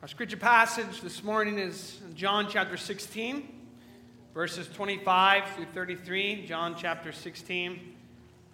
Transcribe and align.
Our 0.00 0.06
scripture 0.06 0.36
passage 0.36 1.00
this 1.00 1.24
morning 1.24 1.58
is 1.58 1.98
John 2.14 2.46
chapter 2.48 2.76
16, 2.76 3.48
verses 4.32 4.68
25 4.68 5.42
through 5.56 5.64
33. 5.74 6.46
John 6.46 6.76
chapter 6.78 7.10
16, 7.10 7.80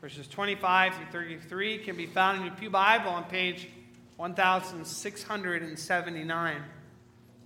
verses 0.01 0.27
25 0.27 0.95
through 0.95 1.05
33 1.13 1.81
can 1.81 1.97
be 1.97 2.07
found 2.07 2.39
in 2.39 2.47
your 2.47 2.55
Pew 2.55 2.71
Bible 2.71 3.11
on 3.11 3.25
page 3.25 3.69
1679. 4.17 6.63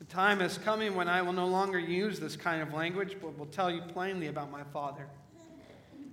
the 0.00 0.06
time 0.06 0.40
is 0.40 0.56
coming 0.56 0.94
when 0.94 1.08
I 1.08 1.20
will 1.20 1.34
no 1.34 1.46
longer 1.46 1.78
use 1.78 2.18
this 2.18 2.34
kind 2.34 2.62
of 2.62 2.72
language, 2.72 3.18
but 3.20 3.38
will 3.38 3.44
tell 3.44 3.70
you 3.70 3.82
plainly 3.82 4.28
about 4.28 4.50
my 4.50 4.62
Father. 4.72 5.06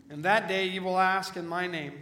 And 0.09 0.23
that 0.23 0.49
day 0.49 0.67
you 0.67 0.83
will 0.83 0.99
ask 0.99 1.37
in 1.37 1.47
my 1.47 1.67
name. 1.67 1.93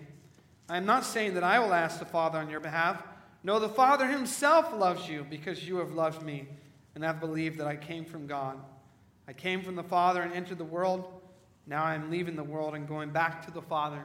I 0.68 0.78
am 0.78 0.86
not 0.88 1.06
saying 1.06 1.36
that 1.36 1.44
I 1.44 1.60
will 1.60 1.76
ask 1.76 2.00
the 2.00 2.06
Father 2.06 2.40
on 2.40 2.50
your 2.50 2.60
behalf. 2.60 3.04
No, 3.44 3.60
the 3.60 3.70
Father 3.70 4.08
himself 4.08 4.74
loves 4.74 5.08
you 5.08 5.28
because 5.30 5.68
you 5.68 5.78
have 5.78 5.92
loved 5.92 6.24
me 6.24 6.48
and 6.96 7.04
have 7.04 7.20
believed 7.20 7.60
that 7.60 7.68
I 7.68 7.76
came 7.76 8.04
from 8.04 8.26
God. 8.26 8.58
I 9.28 9.34
came 9.34 9.62
from 9.62 9.76
the 9.76 9.84
Father 9.84 10.24
and 10.24 10.34
entered 10.34 10.58
the 10.58 10.66
world. 10.66 11.22
Now 11.68 11.84
I 11.84 11.94
am 11.94 12.10
leaving 12.10 12.36
the 12.36 12.44
world 12.44 12.74
and 12.74 12.88
going 12.88 13.12
back 13.12 13.46
to 13.46 13.52
the 13.52 13.62
Father. 13.62 14.04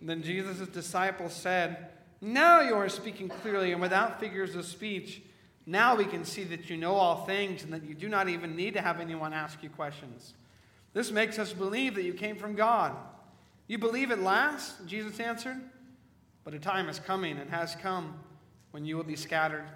And 0.00 0.08
then 0.08 0.22
Jesus' 0.22 0.66
disciples 0.66 1.34
said, 1.34 1.90
Now 2.22 2.62
you 2.62 2.74
are 2.74 2.88
speaking 2.88 3.28
clearly 3.28 3.72
and 3.72 3.82
without 3.82 4.18
figures 4.18 4.54
of 4.54 4.64
speech. 4.64 5.20
Now 5.66 5.94
we 5.94 6.04
can 6.04 6.24
see 6.24 6.44
that 6.44 6.70
you 6.70 6.76
know 6.76 6.94
all 6.94 7.24
things 7.26 7.62
and 7.62 7.72
that 7.72 7.84
you 7.84 7.94
do 7.94 8.08
not 8.08 8.28
even 8.28 8.56
need 8.56 8.74
to 8.74 8.80
have 8.80 9.00
anyone 9.00 9.32
ask 9.32 9.62
you 9.62 9.70
questions. 9.70 10.34
This 10.92 11.10
makes 11.10 11.38
us 11.38 11.52
believe 11.52 11.94
that 11.94 12.04
you 12.04 12.14
came 12.14 12.36
from 12.36 12.54
God. 12.54 12.96
You 13.68 13.78
believe 13.78 14.10
at 14.10 14.20
last? 14.20 14.86
Jesus 14.86 15.20
answered. 15.20 15.60
But 16.42 16.54
a 16.54 16.58
time 16.58 16.88
is 16.88 16.98
coming 16.98 17.38
and 17.38 17.50
has 17.50 17.76
come 17.76 18.14
when 18.70 18.84
you 18.84 18.96
will 18.96 19.04
be 19.04 19.16
scattered, 19.16 19.66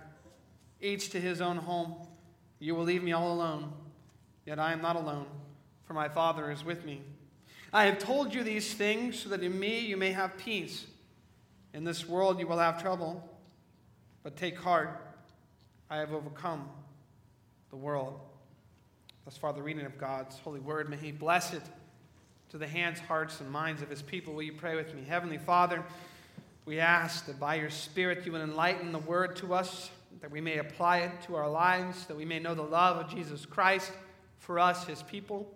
each 0.81 1.11
to 1.11 1.21
his 1.21 1.41
own 1.41 1.57
home. 1.57 1.95
You 2.59 2.75
will 2.75 2.85
leave 2.85 3.03
me 3.03 3.13
all 3.13 3.33
alone. 3.33 3.73
Yet 4.47 4.59
I 4.59 4.73
am 4.73 4.83
not 4.83 4.97
alone, 4.97 5.27
for 5.85 5.95
my 5.95 6.09
Father 6.09 6.51
is 6.51 6.65
with 6.65 6.85
me. 6.85 7.03
I 7.73 7.85
have 7.87 7.99
told 7.99 8.35
you 8.35 8.43
these 8.43 8.73
things 8.73 9.19
so 9.19 9.29
that 9.31 9.43
in 9.43 9.59
me 9.59 9.81
you 9.81 9.97
may 9.97 10.13
have 10.13 10.37
peace. 10.39 10.87
In 11.73 11.85
this 11.85 12.09
world 12.09 12.39
you 12.39 12.47
will 12.47 12.59
have 12.59 12.81
trouble, 12.81 13.29
but 14.23 14.37
take 14.37 14.59
heart. 14.59 15.14
I 15.91 15.99
have 15.99 16.13
overcome 16.13 16.69
the 17.71 17.77
world. 17.77 18.19
Thus 19.25 19.37
far, 19.37 19.53
the 19.53 19.63
reading 19.63 19.87
of 19.87 19.99
God's 19.99 20.39
holy 20.39 20.61
word. 20.61 20.89
May 20.89 20.97
He 20.97 21.13
bless 21.13 21.53
it 21.53 21.63
to 22.51 22.59
the 22.59 22.67
hands, 22.67 23.01
hearts, 23.01 23.41
and 23.41 23.51
minds 23.51 23.83
of 23.83 23.91
His 23.91 24.03
people. 24.03 24.35
Will 24.35 24.43
you 24.43 24.53
pray 24.53 24.77
with 24.77 24.95
me? 24.95 25.03
Heavenly 25.07 25.39
Father, 25.39 25.83
we 26.67 26.81
ask 26.81 27.27
that 27.27 27.39
by 27.39 27.57
your 27.57 27.71
Spirit 27.71 28.25
you 28.25 28.33
would 28.33 28.41
enlighten 28.41 28.93
the 28.93 28.99
word 28.99 29.37
to 29.37 29.55
us, 29.55 29.91
that 30.21 30.31
we 30.31 30.41
may 30.41 30.59
apply 30.59 30.99
it 30.99 31.23
to 31.27 31.37
our 31.37 31.49
lives, 31.49 32.07
that 32.07 32.17
we 32.17 32.25
may 32.25 32.39
know 32.39 32.55
the 32.55 32.63
love 32.63 32.97
of 32.97 33.15
Jesus 33.15 33.45
Christ 33.45 33.93
for 34.39 34.59
us, 34.59 34.87
His 34.87 35.03
people, 35.03 35.51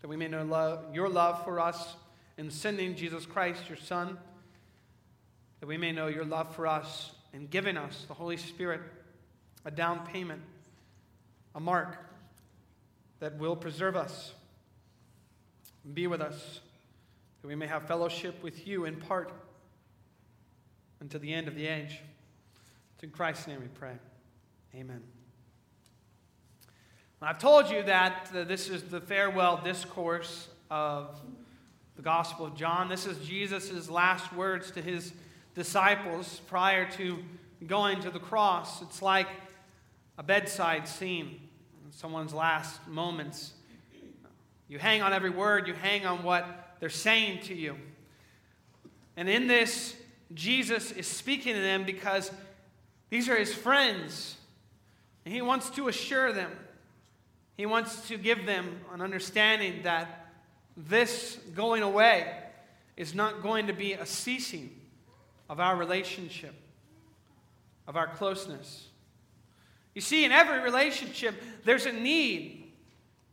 that 0.00 0.08
we 0.08 0.16
may 0.16 0.28
know 0.28 0.44
love, 0.44 0.94
your 0.94 1.08
love 1.08 1.44
for 1.44 1.58
us 1.58 1.94
in 2.38 2.50
sending 2.50 2.94
Jesus 2.94 3.26
Christ, 3.26 3.68
your 3.68 3.78
Son, 3.78 4.16
that 5.60 5.66
we 5.66 5.76
may 5.76 5.92
know 5.92 6.06
your 6.06 6.24
love 6.24 6.54
for 6.54 6.66
us 6.66 7.12
in 7.32 7.46
giving 7.46 7.76
us 7.76 8.04
the 8.08 8.14
Holy 8.14 8.36
Spirit 8.36 8.80
a 9.64 9.70
down 9.70 10.06
payment, 10.06 10.42
a 11.54 11.60
mark 11.60 11.96
that 13.20 13.36
will 13.38 13.56
preserve 13.56 13.96
us, 13.96 14.32
be 15.94 16.06
with 16.06 16.20
us, 16.20 16.60
that 17.40 17.48
we 17.48 17.54
may 17.54 17.66
have 17.66 17.86
fellowship 17.86 18.42
with 18.42 18.66
you 18.66 18.84
in 18.84 18.96
part 18.96 19.32
until 21.00 21.20
the 21.20 21.32
end 21.32 21.48
of 21.48 21.54
the 21.54 21.66
age. 21.66 22.00
It's 22.94 23.04
in 23.04 23.10
Christ's 23.10 23.46
name 23.46 23.60
we 23.60 23.68
pray. 23.68 23.94
Amen. 24.74 25.02
I've 27.22 27.38
told 27.38 27.70
you 27.70 27.82
that 27.82 28.30
uh, 28.34 28.44
this 28.44 28.70
is 28.70 28.84
the 28.84 29.00
farewell 29.00 29.60
discourse 29.62 30.48
of 30.70 31.20
the 31.96 32.02
Gospel 32.02 32.46
of 32.46 32.56
John. 32.56 32.88
This 32.88 33.04
is 33.04 33.18
Jesus' 33.26 33.90
last 33.90 34.32
words 34.32 34.70
to 34.70 34.80
his 34.80 35.12
disciples 35.54 36.40
prior 36.46 36.90
to 36.92 37.18
going 37.66 38.00
to 38.00 38.10
the 38.10 38.20
cross. 38.20 38.80
It's 38.80 39.02
like 39.02 39.26
a 40.20 40.22
bedside 40.22 40.86
scene, 40.86 41.40
someone's 41.92 42.34
last 42.34 42.86
moments. 42.86 43.54
You 44.68 44.78
hang 44.78 45.00
on 45.00 45.14
every 45.14 45.30
word, 45.30 45.66
you 45.66 45.72
hang 45.72 46.04
on 46.04 46.22
what 46.22 46.76
they're 46.78 46.90
saying 46.90 47.40
to 47.44 47.54
you. 47.54 47.74
And 49.16 49.30
in 49.30 49.48
this, 49.48 49.96
Jesus 50.34 50.92
is 50.92 51.06
speaking 51.06 51.54
to 51.54 51.60
them 51.62 51.84
because 51.84 52.30
these 53.08 53.30
are 53.30 53.36
his 53.36 53.54
friends. 53.54 54.36
And 55.24 55.32
he 55.32 55.40
wants 55.40 55.70
to 55.70 55.88
assure 55.88 56.34
them, 56.34 56.52
he 57.56 57.64
wants 57.64 58.06
to 58.08 58.18
give 58.18 58.44
them 58.44 58.78
an 58.92 59.00
understanding 59.00 59.84
that 59.84 60.32
this 60.76 61.38
going 61.54 61.82
away 61.82 62.30
is 62.98 63.14
not 63.14 63.42
going 63.42 63.68
to 63.68 63.72
be 63.72 63.94
a 63.94 64.04
ceasing 64.04 64.78
of 65.48 65.60
our 65.60 65.76
relationship, 65.76 66.54
of 67.88 67.96
our 67.96 68.08
closeness. 68.08 68.89
You 69.94 70.00
see, 70.00 70.24
in 70.24 70.32
every 70.32 70.60
relationship, 70.60 71.34
there's 71.64 71.86
a 71.86 71.92
need 71.92 72.72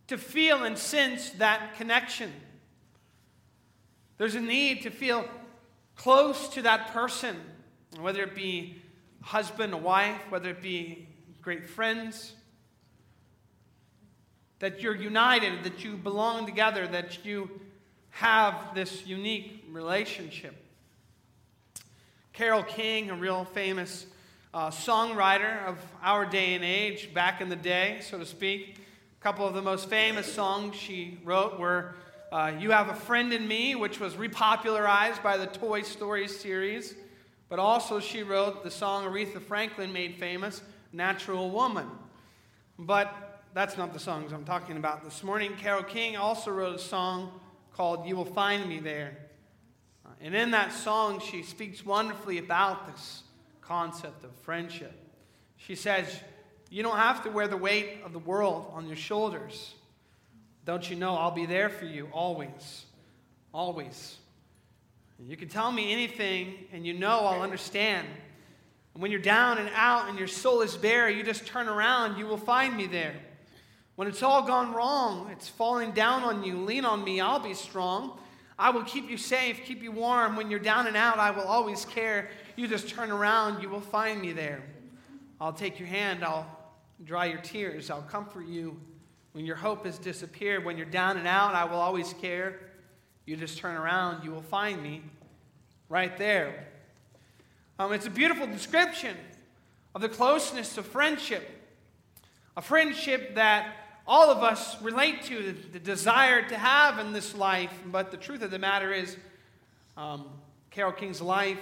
to 0.08 0.18
feel 0.18 0.64
and 0.64 0.78
sense 0.78 1.30
that 1.32 1.76
connection. 1.76 2.32
There's 4.18 4.36
a 4.36 4.42
need 4.42 4.82
to 4.84 4.90
feel 4.90 5.28
close 5.96 6.48
to 6.50 6.62
that 6.64 6.92
person, 6.94 7.36
whether 8.00 8.24
it 8.24 8.36
be 8.36 8.82
husband, 9.22 9.74
a 9.74 9.78
wife, 9.78 10.20
whether 10.30 10.50
it 10.50 10.62
be 10.62 11.08
great 11.42 11.70
friends. 11.70 12.34
That 14.60 14.82
you're 14.82 14.96
united, 14.96 15.64
that 15.66 15.84
you 15.84 15.98
belong 15.98 16.48
together, 16.48 16.88
that 16.88 17.24
you 17.26 17.62
have 18.10 18.74
this 18.74 19.06
unique 19.06 19.66
relationship. 19.70 20.56
Carole 22.34 22.64
King, 22.64 23.12
a 23.12 23.16
real 23.16 23.46
famous 23.46 24.08
uh, 24.58 24.72
songwriter 24.72 25.64
of 25.68 25.78
our 26.02 26.26
day 26.26 26.56
and 26.56 26.64
age, 26.64 27.14
back 27.14 27.42
in 27.42 27.48
the 27.48 27.56
day, 27.56 28.00
so 28.02 28.18
to 28.18 28.26
speak. 28.26 28.80
A 29.20 29.24
couple 29.24 29.48
of 29.48 29.54
the 29.54 29.62
most 29.62 29.88
famous 29.88 30.26
songs 30.34 30.76
she 30.76 31.20
wrote 31.24 31.60
were 31.60 31.94
uh, 32.32 32.52
You 32.60 32.72
Have 32.72 32.90
a 32.90 32.96
Friend 32.96 33.32
in 33.32 33.48
Me, 33.48 33.76
which 33.76 34.00
was 34.00 34.16
repopularized 34.16 35.22
by 35.22 35.38
the 35.38 35.46
Toy 35.46 35.84
Story 35.84 36.28
series. 36.28 36.96
But 37.50 37.60
also, 37.60 38.00
she 38.00 38.24
wrote 38.24 38.64
the 38.64 38.72
song 38.72 39.06
Aretha 39.06 39.40
Franklin 39.40 39.94
made 39.94 40.16
famous, 40.16 40.64
Natural 40.92 41.52
Woman. 41.52 41.86
But 42.80 43.44
that's 43.54 43.78
not 43.78 43.94
the 43.94 44.00
songs 44.00 44.34
I'm 44.34 44.44
talking 44.44 44.78
about 44.78 45.04
this 45.04 45.22
morning. 45.22 45.52
Carole 45.60 45.84
King 45.84 46.18
also 46.18 46.50
wrote 46.50 46.76
a 46.78 46.80
song 46.80 47.40
called 47.76 48.08
You 48.08 48.16
Will 48.16 48.26
Find 48.26 48.68
Me 48.68 48.80
There. 48.80 49.20
And 50.20 50.34
in 50.34 50.50
that 50.50 50.74
song, 50.74 51.20
she 51.20 51.44
speaks 51.44 51.86
wonderfully 51.86 52.40
about 52.40 52.88
this 52.88 53.22
concept 53.68 54.24
of 54.24 54.32
friendship. 54.44 54.94
She 55.58 55.76
says, 55.76 56.20
You 56.70 56.84
don't 56.84 56.98
have 56.98 57.24
to 57.24 57.30
wear 57.30 57.48
the 57.48 57.58
weight 57.58 58.00
of 58.06 58.14
the 58.14 58.20
world 58.20 58.72
on 58.74 58.88
your 58.88 58.96
shoulders. 58.96 59.74
Don't 60.66 60.90
you 60.90 60.96
know 60.96 61.16
I'll 61.16 61.32
be 61.32 61.46
there 61.46 61.70
for 61.70 61.86
you 61.86 62.10
always? 62.12 62.86
Always. 63.54 64.18
You 65.20 65.36
can 65.36 65.50
tell 65.50 65.72
me 65.72 65.92
anything, 65.92 66.54
and 66.72 66.86
you 66.86 66.94
know 66.94 67.20
I'll 67.22 67.42
understand. 67.42 68.08
And 68.94 69.02
when 69.02 69.12
you're 69.12 69.20
down 69.20 69.58
and 69.58 69.70
out 69.74 70.10
and 70.10 70.20
your 70.20 70.28
soul 70.28 70.62
is 70.62 70.76
bare, 70.76 71.10
you 71.10 71.24
just 71.24 71.48
turn 71.48 71.68
around, 71.68 72.18
you 72.18 72.28
will 72.28 72.38
find 72.38 72.76
me 72.76 72.86
there. 72.86 73.16
When 73.96 74.08
it's 74.08 74.22
all 74.22 74.44
gone 74.44 74.74
wrong, 74.74 75.30
it's 75.32 75.50
falling 75.50 75.92
down 75.92 76.24
on 76.24 76.44
you, 76.44 76.58
lean 76.58 76.86
on 76.86 77.04
me, 77.04 77.20
I'll 77.20 77.40
be 77.40 77.56
strong. 77.56 78.20
I 78.60 78.70
will 78.70 78.84
keep 78.84 79.10
you 79.10 79.18
safe, 79.18 79.62
keep 79.66 79.82
you 79.82 79.92
warm. 79.92 80.36
When 80.36 80.52
you're 80.52 80.60
down 80.60 80.88
and 80.88 80.96
out, 80.96 81.18
I 81.18 81.32
will 81.32 81.44
always 81.44 81.86
care. 81.86 82.30
You 82.58 82.68
just 82.68 82.90
turn 82.90 83.12
around, 83.12 83.62
you 83.62 83.70
will 83.70 83.80
find 83.80 84.20
me 84.20 84.34
there. 84.34 84.64
I'll 85.40 85.54
take 85.54 85.78
your 85.78 85.88
hand, 85.88 86.24
I'll 86.24 86.48
dry 87.06 87.26
your 87.26 87.38
tears, 87.38 87.92
I'll 87.92 88.02
comfort 88.02 88.48
you. 88.48 88.82
When 89.34 89.46
your 89.46 89.56
hope 89.56 89.86
has 89.86 90.00
disappeared, 90.00 90.66
when 90.66 90.76
you're 90.76 90.88
down 90.88 91.18
and 91.18 91.28
out, 91.28 91.54
I 91.54 91.66
will 91.66 91.78
always 91.78 92.14
care. 92.14 92.60
You 93.28 93.36
just 93.36 93.60
turn 93.60 93.76
around, 93.76 94.24
you 94.24 94.32
will 94.32 94.42
find 94.42 94.82
me 94.82 95.04
right 95.88 96.18
there. 96.18 96.66
Um, 97.78 97.94
it's 97.94 98.08
a 98.08 98.10
beautiful 98.10 98.48
description 98.48 99.16
of 99.94 100.02
the 100.02 100.10
closeness 100.10 100.80
of 100.80 100.88
friendship, 100.88 101.48
a 102.58 102.62
friendship 102.64 103.36
that 103.36 103.72
all 104.08 104.32
of 104.32 104.42
us 104.42 104.82
relate 104.82 105.22
to, 105.26 105.54
the, 105.54 105.74
the 105.74 105.80
desire 105.80 106.42
to 106.50 106.58
have 106.58 106.98
in 106.98 107.14
this 107.14 107.36
life. 107.36 107.84
But 107.86 108.10
the 108.10 108.18
truth 108.18 108.42
of 108.42 108.50
the 108.50 108.58
matter 108.58 108.92
is, 108.92 109.16
um, 109.96 110.26
Carole 110.72 110.92
King's 110.92 111.22
life 111.22 111.60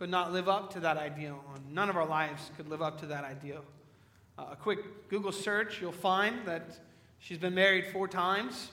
could 0.00 0.08
not 0.08 0.32
live 0.32 0.48
up 0.48 0.72
to 0.72 0.80
that 0.80 0.96
ideal. 0.96 1.44
None 1.70 1.90
of 1.90 1.96
our 1.96 2.06
lives 2.06 2.50
could 2.56 2.70
live 2.70 2.80
up 2.80 2.98
to 3.00 3.06
that 3.08 3.22
ideal. 3.22 3.62
a 4.38 4.56
quick 4.56 5.10
Google 5.10 5.30
search, 5.30 5.78
you'll 5.78 5.92
find 5.92 6.46
that 6.46 6.78
she's 7.18 7.36
been 7.36 7.54
married 7.54 7.84
four 7.92 8.08
times. 8.08 8.70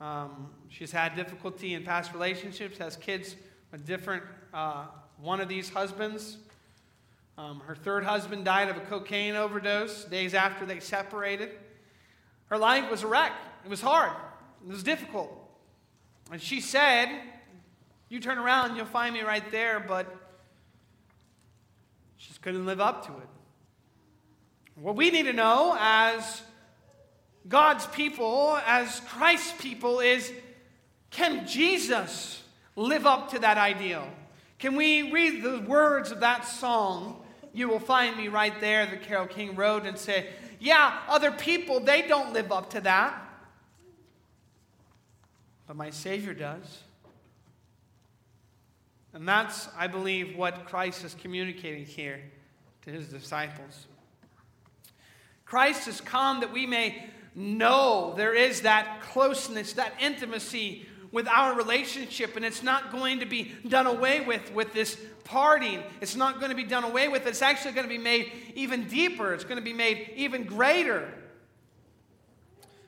Um, 0.00 0.48
she's 0.70 0.92
had 0.92 1.14
difficulty 1.14 1.74
in 1.74 1.84
past 1.84 2.14
relationships, 2.14 2.78
has 2.78 2.96
kids 2.96 3.36
with 3.70 3.86
different, 3.86 4.22
uh, 4.54 4.86
one 5.20 5.42
of 5.42 5.48
these 5.50 5.68
husbands. 5.68 6.38
Um, 7.36 7.60
her 7.66 7.74
third 7.74 8.02
husband 8.02 8.46
died 8.46 8.70
of 8.70 8.78
a 8.78 8.80
cocaine 8.86 9.36
overdose 9.36 10.06
days 10.06 10.32
after 10.32 10.64
they 10.64 10.80
separated. 10.80 11.50
Her 12.46 12.56
life 12.56 12.90
was 12.90 13.02
a 13.02 13.06
wreck. 13.06 13.32
It 13.62 13.68
was 13.68 13.82
hard. 13.82 14.12
It 14.66 14.70
was 14.70 14.82
difficult. 14.82 15.30
And 16.32 16.40
she 16.40 16.62
said, 16.62 17.10
You 18.08 18.20
turn 18.20 18.38
around, 18.38 18.76
you'll 18.76 18.86
find 18.86 19.14
me 19.14 19.20
right 19.20 19.48
there, 19.50 19.80
but 19.80 20.06
she 22.16 22.28
just 22.28 22.40
couldn't 22.40 22.64
live 22.64 22.80
up 22.80 23.06
to 23.06 23.12
it. 23.12 23.28
What 24.76 24.96
we 24.96 25.10
need 25.10 25.24
to 25.24 25.32
know 25.32 25.76
as 25.78 26.42
God's 27.48 27.86
people, 27.86 28.58
as 28.66 29.00
Christ's 29.00 29.60
people, 29.60 30.00
is 30.00 30.32
can 31.10 31.46
Jesus 31.46 32.42
live 32.76 33.06
up 33.06 33.30
to 33.30 33.38
that 33.40 33.58
ideal? 33.58 34.08
Can 34.58 34.76
we 34.76 35.10
read 35.10 35.42
the 35.42 35.60
words 35.60 36.10
of 36.10 36.20
that 36.20 36.46
song? 36.46 37.22
You 37.52 37.68
will 37.68 37.78
find 37.78 38.16
me 38.16 38.28
right 38.28 38.58
there, 38.60 38.86
that 38.86 39.02
Carole 39.02 39.26
King 39.26 39.54
wrote, 39.54 39.84
and 39.84 39.98
say, 39.98 40.28
Yeah, 40.60 40.98
other 41.08 41.30
people, 41.30 41.80
they 41.80 42.02
don't 42.02 42.32
live 42.32 42.52
up 42.52 42.70
to 42.70 42.80
that. 42.82 43.24
But 45.66 45.76
my 45.76 45.90
Savior 45.90 46.34
does. 46.34 46.82
And 49.18 49.26
that's, 49.26 49.68
I 49.76 49.88
believe, 49.88 50.36
what 50.36 50.66
Christ 50.66 51.02
is 51.02 51.16
communicating 51.20 51.84
here 51.84 52.20
to 52.82 52.90
his 52.90 53.08
disciples. 53.08 53.88
Christ 55.44 55.86
has 55.86 56.00
come 56.00 56.38
that 56.38 56.52
we 56.52 56.66
may 56.66 57.04
know 57.34 58.14
there 58.16 58.32
is 58.32 58.60
that 58.60 59.00
closeness, 59.02 59.72
that 59.72 59.92
intimacy 60.00 60.86
with 61.10 61.26
our 61.26 61.56
relationship, 61.56 62.36
and 62.36 62.44
it's 62.44 62.62
not 62.62 62.92
going 62.92 63.18
to 63.18 63.26
be 63.26 63.50
done 63.66 63.88
away 63.88 64.20
with 64.20 64.54
with 64.54 64.72
this 64.72 64.96
parting. 65.24 65.82
It's 66.00 66.14
not 66.14 66.38
going 66.38 66.50
to 66.50 66.56
be 66.56 66.62
done 66.62 66.84
away 66.84 67.08
with. 67.08 67.26
It's 67.26 67.42
actually 67.42 67.72
going 67.72 67.88
to 67.88 67.92
be 67.92 67.98
made 67.98 68.30
even 68.54 68.86
deeper. 68.86 69.34
It's 69.34 69.42
going 69.42 69.58
to 69.58 69.64
be 69.64 69.72
made 69.72 70.12
even 70.14 70.44
greater. 70.44 71.12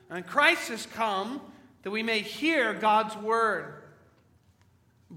And 0.09 0.25
Christ 0.25 0.69
has 0.69 0.85
come 0.85 1.41
that 1.83 1.91
we 1.91 2.03
may 2.03 2.19
hear 2.19 2.73
God's 2.73 3.17
word, 3.17 3.80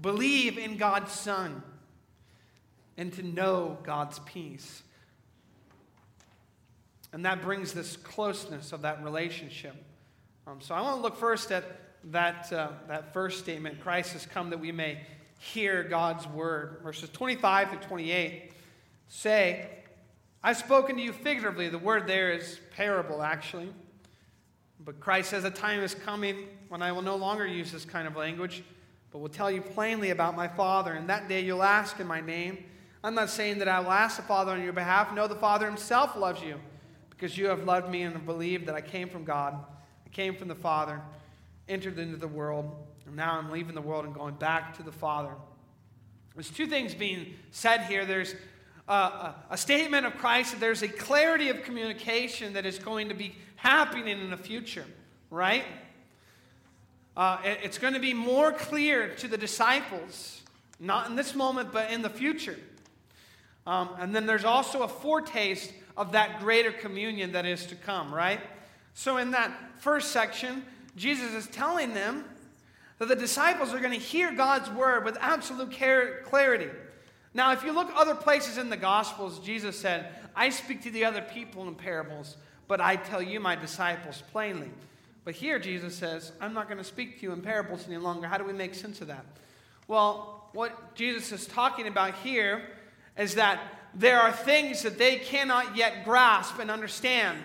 believe 0.01 0.57
in 0.57 0.77
God's 0.77 1.11
Son, 1.11 1.63
and 2.97 3.11
to 3.13 3.23
know 3.23 3.77
God's 3.83 4.19
peace. 4.19 4.83
And 7.13 7.25
that 7.25 7.41
brings 7.41 7.73
this 7.73 7.97
closeness 7.97 8.71
of 8.71 8.81
that 8.81 9.03
relationship. 9.03 9.75
Um, 10.47 10.59
so 10.59 10.75
I 10.75 10.81
want 10.81 10.97
to 10.97 11.01
look 11.01 11.17
first 11.17 11.51
at 11.51 11.63
that, 12.11 12.51
uh, 12.51 12.69
that 12.87 13.13
first 13.13 13.39
statement 13.39 13.81
Christ 13.81 14.13
has 14.13 14.25
come 14.25 14.49
that 14.49 14.59
we 14.59 14.71
may 14.71 14.99
hear 15.39 15.83
God's 15.83 16.27
word. 16.27 16.79
Verses 16.83 17.09
25 17.09 17.79
to 17.79 17.87
28 17.87 18.51
say, 19.07 19.69
I've 20.43 20.57
spoken 20.57 20.95
to 20.97 21.01
you 21.01 21.11
figuratively. 21.11 21.69
The 21.69 21.79
word 21.79 22.05
there 22.05 22.31
is 22.31 22.59
parable, 22.75 23.23
actually. 23.23 23.69
But 24.83 24.99
Christ 24.99 25.31
says, 25.31 25.43
A 25.43 25.49
time 25.49 25.81
is 25.81 25.95
coming 25.95 26.47
when 26.69 26.81
I 26.81 26.91
will 26.91 27.01
no 27.01 27.15
longer 27.15 27.47
use 27.47 27.71
this 27.71 27.85
kind 27.85 28.07
of 28.07 28.15
language, 28.15 28.63
but 29.15 29.21
will 29.21 29.29
tell 29.29 29.49
you 29.49 29.61
plainly 29.61 30.09
about 30.09 30.35
my 30.35 30.45
Father. 30.45 30.91
And 30.91 31.07
that 31.07 31.29
day 31.29 31.39
you'll 31.39 31.63
ask 31.63 32.01
in 32.01 32.05
my 32.05 32.19
name. 32.19 32.65
I'm 33.01 33.15
not 33.15 33.29
saying 33.29 33.59
that 33.59 33.69
I 33.69 33.79
will 33.79 33.93
ask 33.93 34.17
the 34.17 34.23
Father 34.23 34.51
on 34.51 34.61
your 34.61 34.73
behalf. 34.73 35.13
No, 35.13 35.25
the 35.25 35.35
Father 35.35 35.65
himself 35.65 36.17
loves 36.17 36.41
you 36.41 36.59
because 37.11 37.37
you 37.37 37.45
have 37.45 37.63
loved 37.63 37.89
me 37.89 38.01
and 38.01 38.13
have 38.13 38.25
believed 38.25 38.65
that 38.65 38.75
I 38.75 38.81
came 38.81 39.07
from 39.07 39.23
God. 39.23 39.55
I 40.05 40.09
came 40.09 40.35
from 40.35 40.49
the 40.49 40.55
Father, 40.55 40.99
entered 41.69 41.97
into 41.97 42.17
the 42.17 42.27
world, 42.27 42.69
and 43.05 43.15
now 43.15 43.39
I'm 43.39 43.51
leaving 43.51 43.73
the 43.73 43.81
world 43.81 44.03
and 44.03 44.13
going 44.13 44.35
back 44.35 44.75
to 44.79 44.83
the 44.83 44.91
Father. 44.91 45.31
There's 46.33 46.49
two 46.49 46.67
things 46.67 46.93
being 46.93 47.35
said 47.51 47.83
here. 47.83 48.03
There's 48.03 48.35
a, 48.89 48.93
a, 48.93 49.35
a 49.51 49.57
statement 49.57 50.05
of 50.05 50.17
Christ 50.17 50.51
that 50.51 50.59
there's 50.59 50.83
a 50.83 50.89
clarity 50.89 51.47
of 51.47 51.63
communication 51.63 52.51
that 52.51 52.65
is 52.65 52.79
going 52.79 53.07
to 53.07 53.15
be 53.15 53.33
happening 53.55 54.19
in 54.19 54.29
the 54.29 54.35
future, 54.35 54.85
right? 55.29 55.63
Uh, 57.15 57.37
it, 57.43 57.59
it's 57.63 57.77
going 57.77 57.93
to 57.93 57.99
be 57.99 58.13
more 58.13 58.51
clear 58.51 59.09
to 59.15 59.27
the 59.27 59.37
disciples, 59.37 60.41
not 60.79 61.07
in 61.07 61.15
this 61.15 61.35
moment, 61.35 61.71
but 61.71 61.91
in 61.91 62.01
the 62.01 62.09
future. 62.09 62.57
Um, 63.65 63.89
and 63.99 64.15
then 64.15 64.25
there's 64.25 64.45
also 64.45 64.83
a 64.83 64.87
foretaste 64.87 65.73
of 65.97 66.11
that 66.11 66.39
greater 66.39 66.71
communion 66.71 67.31
that 67.31 67.45
is 67.45 67.65
to 67.67 67.75
come, 67.75 68.13
right? 68.13 68.39
So, 68.93 69.17
in 69.17 69.31
that 69.31 69.51
first 69.79 70.11
section, 70.11 70.63
Jesus 70.95 71.33
is 71.33 71.47
telling 71.47 71.93
them 71.93 72.25
that 72.99 73.07
the 73.07 73.15
disciples 73.15 73.73
are 73.73 73.79
going 73.79 73.91
to 73.91 74.05
hear 74.05 74.31
God's 74.31 74.69
word 74.69 75.03
with 75.03 75.17
absolute 75.19 75.71
clarity. 76.25 76.69
Now, 77.33 77.51
if 77.51 77.63
you 77.63 77.73
look 77.73 77.91
other 77.93 78.15
places 78.15 78.57
in 78.57 78.69
the 78.69 78.77
Gospels, 78.77 79.39
Jesus 79.39 79.77
said, 79.77 80.07
I 80.35 80.49
speak 80.49 80.83
to 80.83 80.91
the 80.91 81.03
other 81.03 81.21
people 81.21 81.67
in 81.67 81.75
parables, 81.75 82.37
but 82.67 82.79
I 82.79 82.95
tell 82.95 83.21
you, 83.21 83.39
my 83.39 83.55
disciples, 83.55 84.23
plainly. 84.31 84.69
But 85.25 85.33
here, 85.33 85.57
Jesus 85.57 85.95
says, 85.95 86.31
I'm 86.39 86.53
not 86.53 86.67
going 86.67 86.77
to 86.77 86.83
speak 86.83 87.17
to 87.19 87.23
you 87.23 87.33
in 87.33 87.41
parables 87.41 87.85
any 87.87 87.97
longer. 87.97 88.27
How 88.27 88.37
do 88.37 88.45
we 88.45 88.53
make 88.53 88.75
sense 88.75 89.01
of 89.01 89.07
that? 89.07 89.25
Well, 89.87 90.47
what 90.53 90.95
Jesus 90.95 91.31
is 91.31 91.47
talking 91.47 91.87
about 91.87 92.13
here 92.15 92.61
is 93.17 93.35
that 93.35 93.59
there 93.95 94.19
are 94.19 94.31
things 94.31 94.83
that 94.83 94.99
they 94.99 95.17
cannot 95.17 95.75
yet 95.75 96.05
grasp 96.05 96.59
and 96.59 96.69
understand, 96.69 97.39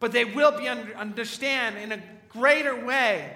but 0.00 0.10
they 0.10 0.24
will 0.24 0.56
be 0.58 0.66
under, 0.68 0.94
understand 0.96 1.78
in 1.78 1.92
a 1.92 2.02
greater 2.28 2.84
way 2.84 3.32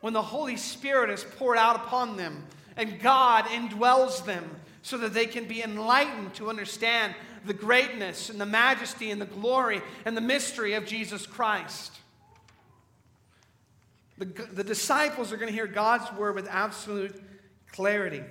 when 0.00 0.12
the 0.12 0.22
Holy 0.22 0.56
Spirit 0.56 1.08
is 1.08 1.24
poured 1.24 1.58
out 1.58 1.76
upon 1.76 2.16
them 2.16 2.44
and 2.76 3.00
God 3.00 3.46
indwells 3.46 4.24
them 4.24 4.44
so 4.82 4.98
that 4.98 5.14
they 5.14 5.26
can 5.26 5.46
be 5.46 5.62
enlightened 5.62 6.34
to 6.34 6.50
understand 6.50 7.14
the 7.46 7.54
greatness 7.54 8.28
and 8.28 8.40
the 8.40 8.46
majesty 8.46 9.10
and 9.10 9.20
the 9.20 9.26
glory 9.26 9.80
and 10.04 10.16
the 10.16 10.20
mystery 10.20 10.74
of 10.74 10.84
Jesus 10.84 11.26
Christ. 11.26 11.92
The, 14.18 14.24
the 14.24 14.64
disciples 14.64 15.32
are 15.32 15.36
going 15.36 15.48
to 15.48 15.54
hear 15.54 15.66
God's 15.66 16.10
word 16.16 16.34
with 16.34 16.48
absolute 16.48 17.22
clarity. 17.72 18.22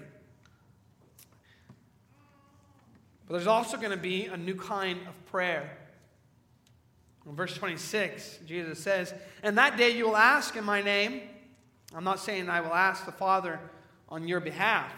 But 3.27 3.35
there's 3.35 3.47
also 3.47 3.77
going 3.77 3.91
to 3.91 3.97
be 3.97 4.25
a 4.25 4.37
new 4.37 4.55
kind 4.55 4.99
of 5.07 5.25
prayer. 5.27 5.77
In 7.27 7.35
verse 7.35 7.55
26, 7.55 8.39
Jesus 8.45 8.79
says, 8.79 9.13
And 9.41 9.57
that 9.57 9.77
day 9.77 9.91
you 9.91 10.05
will 10.05 10.17
ask 10.17 10.55
in 10.55 10.63
my 10.63 10.81
name. 10.81 11.21
I'm 11.95 12.03
not 12.03 12.19
saying 12.19 12.49
I 12.49 12.61
will 12.61 12.73
ask 12.73 13.05
the 13.05 13.11
Father 13.11 13.59
on 14.09 14.27
your 14.27 14.39
behalf. 14.39 14.91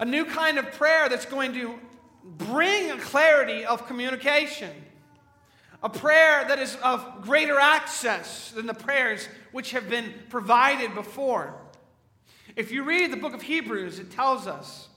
A 0.00 0.04
new 0.04 0.24
kind 0.24 0.58
of 0.58 0.72
prayer 0.72 1.08
that's 1.08 1.26
going 1.26 1.52
to 1.54 1.78
bring 2.24 2.90
a 2.90 2.98
clarity 2.98 3.64
of 3.64 3.86
communication. 3.86 4.72
A 5.84 5.90
prayer 5.90 6.46
that 6.48 6.58
is 6.58 6.76
of 6.82 7.20
greater 7.20 7.60
access 7.60 8.50
than 8.52 8.64
the 8.64 8.72
prayers 8.72 9.28
which 9.52 9.72
have 9.72 9.90
been 9.90 10.14
provided 10.30 10.94
before. 10.94 11.54
If 12.56 12.72
you 12.72 12.84
read 12.84 13.12
the 13.12 13.18
book 13.18 13.34
of 13.34 13.42
Hebrews, 13.42 13.98
it 13.98 14.10
tells 14.10 14.46
us 14.46 14.88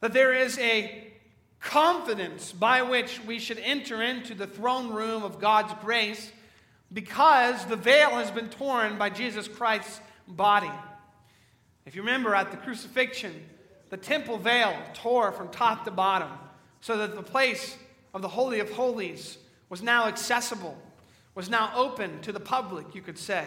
that 0.00 0.14
there 0.14 0.32
is 0.32 0.58
a 0.58 1.12
confidence 1.60 2.50
by 2.50 2.80
which 2.80 3.22
we 3.26 3.38
should 3.38 3.58
enter 3.58 4.02
into 4.02 4.34
the 4.34 4.46
throne 4.46 4.88
room 4.88 5.22
of 5.22 5.38
God's 5.38 5.74
grace 5.82 6.32
because 6.90 7.66
the 7.66 7.76
veil 7.76 8.10
has 8.12 8.30
been 8.30 8.48
torn 8.48 8.96
by 8.96 9.10
Jesus 9.10 9.48
Christ's 9.48 10.00
body. 10.26 10.72
If 11.84 11.94
you 11.94 12.00
remember 12.00 12.34
at 12.34 12.50
the 12.50 12.56
crucifixion, 12.56 13.34
the 13.90 13.98
temple 13.98 14.38
veil 14.38 14.74
tore 14.94 15.30
from 15.30 15.48
top 15.48 15.84
to 15.84 15.90
bottom 15.90 16.30
so 16.80 16.96
that 16.96 17.14
the 17.14 17.22
place 17.22 17.76
of 18.14 18.22
the 18.22 18.28
Holy 18.28 18.60
of 18.60 18.70
Holies 18.70 19.36
was 19.74 19.82
now 19.82 20.06
accessible, 20.06 20.78
was 21.34 21.50
now 21.50 21.72
open 21.74 22.20
to 22.20 22.30
the 22.30 22.38
public, 22.38 22.94
you 22.94 23.02
could 23.02 23.18
say. 23.18 23.44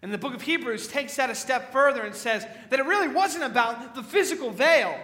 And 0.00 0.10
the 0.10 0.16
book 0.16 0.32
of 0.32 0.40
Hebrews 0.40 0.88
takes 0.88 1.16
that 1.16 1.28
a 1.28 1.34
step 1.34 1.72
further 1.72 2.00
and 2.00 2.14
says 2.14 2.46
that 2.70 2.80
it 2.80 2.86
really 2.86 3.08
wasn't 3.08 3.44
about 3.44 3.94
the 3.94 4.02
physical 4.02 4.50
veil 4.50 4.98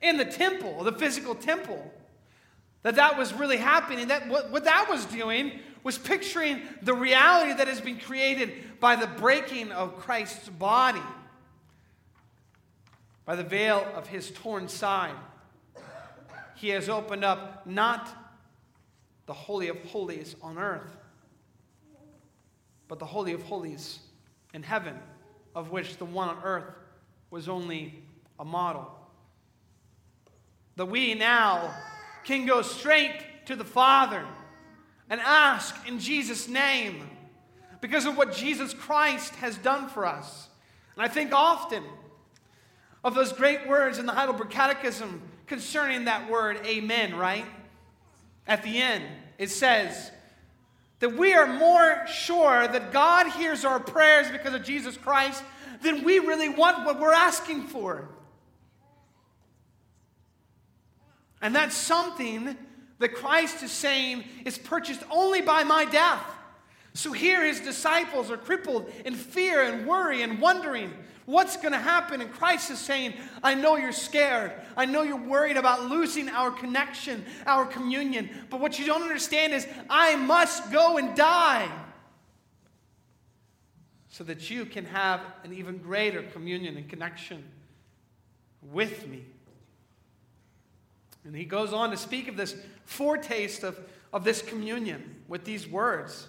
in 0.00 0.16
the 0.16 0.24
temple, 0.24 0.82
the 0.82 0.92
physical 0.92 1.34
temple. 1.34 1.92
That 2.84 2.94
that 2.94 3.18
was 3.18 3.34
really 3.34 3.58
happening. 3.58 4.08
That 4.08 4.28
what, 4.28 4.50
what 4.50 4.64
that 4.64 4.86
was 4.88 5.04
doing 5.04 5.52
was 5.82 5.98
picturing 5.98 6.62
the 6.80 6.94
reality 6.94 7.52
that 7.52 7.68
has 7.68 7.82
been 7.82 7.98
created 7.98 8.80
by 8.80 8.96
the 8.96 9.08
breaking 9.08 9.72
of 9.72 9.98
Christ's 9.98 10.48
body, 10.48 11.02
by 13.26 13.36
the 13.36 13.44
veil 13.44 13.86
of 13.94 14.06
his 14.06 14.30
torn 14.30 14.70
side. 14.70 15.16
He 16.54 16.70
has 16.70 16.88
opened 16.88 17.26
up 17.26 17.66
not 17.66 18.22
the 19.26 19.34
Holy 19.34 19.68
of 19.68 19.76
Holies 19.84 20.36
on 20.40 20.58
earth, 20.58 20.96
but 22.88 22.98
the 22.98 23.04
Holy 23.06 23.32
of 23.32 23.42
Holies 23.42 23.98
in 24.54 24.62
heaven, 24.62 24.96
of 25.54 25.70
which 25.70 25.96
the 25.96 26.04
one 26.04 26.28
on 26.28 26.38
earth 26.44 26.72
was 27.30 27.48
only 27.48 28.02
a 28.38 28.44
model. 28.44 28.90
that 30.76 30.86
we 30.86 31.14
now 31.14 31.74
can 32.24 32.46
go 32.46 32.62
straight 32.62 33.16
to 33.46 33.56
the 33.56 33.64
Father 33.64 34.24
and 35.08 35.20
ask 35.20 35.74
in 35.88 35.98
Jesus' 35.98 36.48
name 36.48 37.08
because 37.80 38.04
of 38.04 38.16
what 38.16 38.34
Jesus 38.34 38.74
Christ 38.74 39.34
has 39.36 39.56
done 39.58 39.88
for 39.88 40.06
us. 40.06 40.48
And 40.96 41.04
I 41.04 41.08
think 41.08 41.32
often 41.32 41.82
of 43.02 43.14
those 43.14 43.32
great 43.32 43.66
words 43.66 43.98
in 43.98 44.06
the 44.06 44.12
Heidelberg 44.12 44.50
Catechism 44.50 45.22
concerning 45.46 46.04
that 46.06 46.30
word, 46.30 46.58
amen, 46.66 47.14
right? 47.14 47.46
At 48.46 48.62
the 48.62 48.80
end, 48.80 49.04
it 49.38 49.50
says 49.50 50.10
that 51.00 51.16
we 51.16 51.34
are 51.34 51.46
more 51.46 52.06
sure 52.06 52.66
that 52.66 52.92
God 52.92 53.28
hears 53.32 53.64
our 53.64 53.80
prayers 53.80 54.30
because 54.30 54.54
of 54.54 54.64
Jesus 54.64 54.96
Christ 54.96 55.42
than 55.82 56.04
we 56.04 56.18
really 56.18 56.48
want 56.48 56.86
what 56.86 57.00
we're 57.00 57.12
asking 57.12 57.64
for. 57.64 58.08
And 61.42 61.54
that's 61.54 61.76
something 61.76 62.56
that 62.98 63.14
Christ 63.14 63.62
is 63.62 63.70
saying 63.70 64.24
is 64.44 64.56
purchased 64.56 65.02
only 65.10 65.42
by 65.42 65.64
my 65.64 65.84
death. 65.84 66.24
So 66.94 67.12
here 67.12 67.44
his 67.44 67.60
disciples 67.60 68.30
are 68.30 68.38
crippled 68.38 68.90
in 69.04 69.14
fear 69.14 69.62
and 69.62 69.86
worry 69.86 70.22
and 70.22 70.40
wondering 70.40 70.94
what's 71.26 71.56
going 71.56 71.72
to 71.72 71.78
happen. 71.78 72.20
And 72.20 72.32
Christ 72.32 72.70
is 72.70 72.78
saying, 72.78 73.14
I 73.42 73.54
know 73.54 73.76
you're 73.76 73.92
scared. 73.92 74.52
I 74.76 74.86
know 74.86 75.02
you're 75.02 75.16
worried 75.16 75.56
about 75.56 75.86
losing 75.86 76.28
our 76.28 76.50
connection, 76.50 77.24
our 77.46 77.66
communion. 77.66 78.30
But 78.48 78.60
what 78.60 78.78
you 78.78 78.86
don't 78.86 79.02
understand 79.02 79.52
is, 79.52 79.66
I 79.90 80.16
must 80.16 80.72
go 80.72 80.96
and 80.96 81.14
die 81.14 81.68
so 84.08 84.24
that 84.24 84.48
you 84.48 84.64
can 84.64 84.86
have 84.86 85.20
an 85.44 85.52
even 85.52 85.76
greater 85.76 86.22
communion 86.22 86.78
and 86.78 86.88
connection 86.88 87.44
with 88.62 89.06
me. 89.08 89.24
And 91.24 91.36
he 91.36 91.44
goes 91.44 91.72
on 91.72 91.90
to 91.90 91.96
speak 91.96 92.28
of 92.28 92.36
this 92.36 92.56
foretaste 92.84 93.64
of, 93.64 93.78
of 94.12 94.24
this 94.24 94.40
communion 94.40 95.16
with 95.28 95.44
these 95.44 95.68
words. 95.68 96.28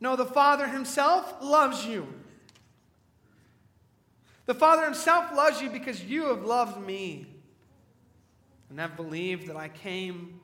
No, 0.00 0.16
the 0.16 0.24
Father 0.24 0.66
himself 0.66 1.34
loves 1.42 1.84
you. 1.84 2.06
The 4.50 4.54
Father 4.54 4.84
himself 4.84 5.26
loves 5.32 5.62
you 5.62 5.70
because 5.70 6.02
you 6.02 6.24
have 6.24 6.42
loved 6.42 6.84
me 6.84 7.24
and 8.68 8.80
have 8.80 8.96
believed 8.96 9.46
that 9.46 9.54
I 9.54 9.68
came 9.68 10.40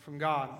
from 0.00 0.18
God. 0.18 0.50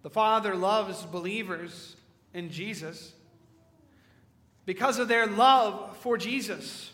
The 0.00 0.08
Father 0.08 0.54
loves 0.54 1.04
believers 1.04 1.94
in 2.32 2.50
Jesus 2.50 3.12
because 4.64 4.98
of 4.98 5.08
their 5.08 5.26
love 5.26 5.94
for 5.98 6.16
Jesus 6.16 6.90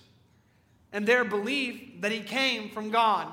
and 0.92 1.06
their 1.06 1.22
belief 1.24 2.00
that 2.00 2.10
he 2.10 2.18
came 2.18 2.68
from 2.68 2.90
God. 2.90 3.28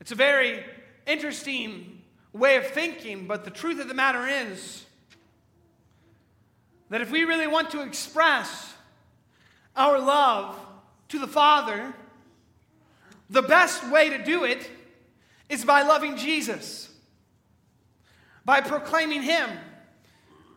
It's 0.00 0.12
a 0.12 0.14
very 0.14 0.64
interesting 1.06 2.00
way 2.32 2.56
of 2.56 2.66
thinking, 2.68 3.26
but 3.26 3.44
the 3.44 3.50
truth 3.50 3.78
of 3.78 3.88
the 3.88 3.94
matter 3.94 4.26
is 4.26 4.86
that 6.92 7.00
if 7.00 7.10
we 7.10 7.24
really 7.24 7.46
want 7.46 7.70
to 7.70 7.80
express 7.80 8.74
our 9.74 9.98
love 9.98 10.54
to 11.08 11.18
the 11.18 11.26
Father, 11.26 11.94
the 13.30 13.40
best 13.40 13.90
way 13.90 14.10
to 14.10 14.22
do 14.22 14.44
it 14.44 14.70
is 15.48 15.64
by 15.64 15.82
loving 15.82 16.18
Jesus, 16.18 16.90
by 18.44 18.60
proclaiming 18.60 19.22
Him 19.22 19.48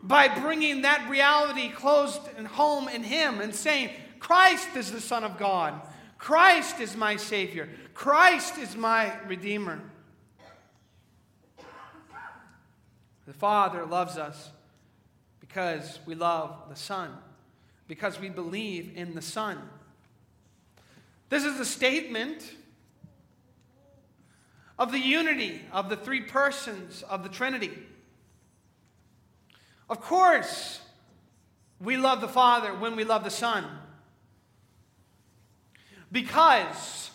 by 0.02 0.28
bringing 0.28 0.82
that 0.82 1.08
reality 1.10 1.68
closed 1.68 2.20
and 2.36 2.46
home 2.46 2.86
in 2.86 3.02
Him 3.02 3.40
and 3.40 3.52
saying, 3.52 3.90
Christ 4.20 4.76
is 4.76 4.92
the 4.92 5.00
Son 5.00 5.24
of 5.24 5.36
God. 5.36 5.80
Christ 6.18 6.80
is 6.80 6.94
my 6.94 7.16
Savior. 7.16 7.68
Christ 7.92 8.56
is 8.58 8.76
my 8.76 9.12
Redeemer. 9.26 9.80
The 13.26 13.32
Father 13.32 13.84
loves 13.84 14.16
us 14.16 14.50
because 15.56 16.00
we 16.04 16.14
love 16.14 16.54
the 16.68 16.76
Son, 16.76 17.10
because 17.88 18.20
we 18.20 18.28
believe 18.28 18.92
in 18.94 19.14
the 19.14 19.22
Son. 19.22 19.56
This 21.30 21.46
is 21.46 21.58
a 21.58 21.64
statement 21.64 22.52
of 24.78 24.92
the 24.92 24.98
unity 24.98 25.62
of 25.72 25.88
the 25.88 25.96
three 25.96 26.20
persons 26.20 27.02
of 27.08 27.22
the 27.22 27.30
Trinity. 27.30 27.72
Of 29.88 30.02
course, 30.02 30.82
we 31.80 31.96
love 31.96 32.20
the 32.20 32.28
Father 32.28 32.74
when 32.74 32.94
we 32.94 33.04
love 33.04 33.24
the 33.24 33.30
Son. 33.30 33.64
Because 36.12 37.10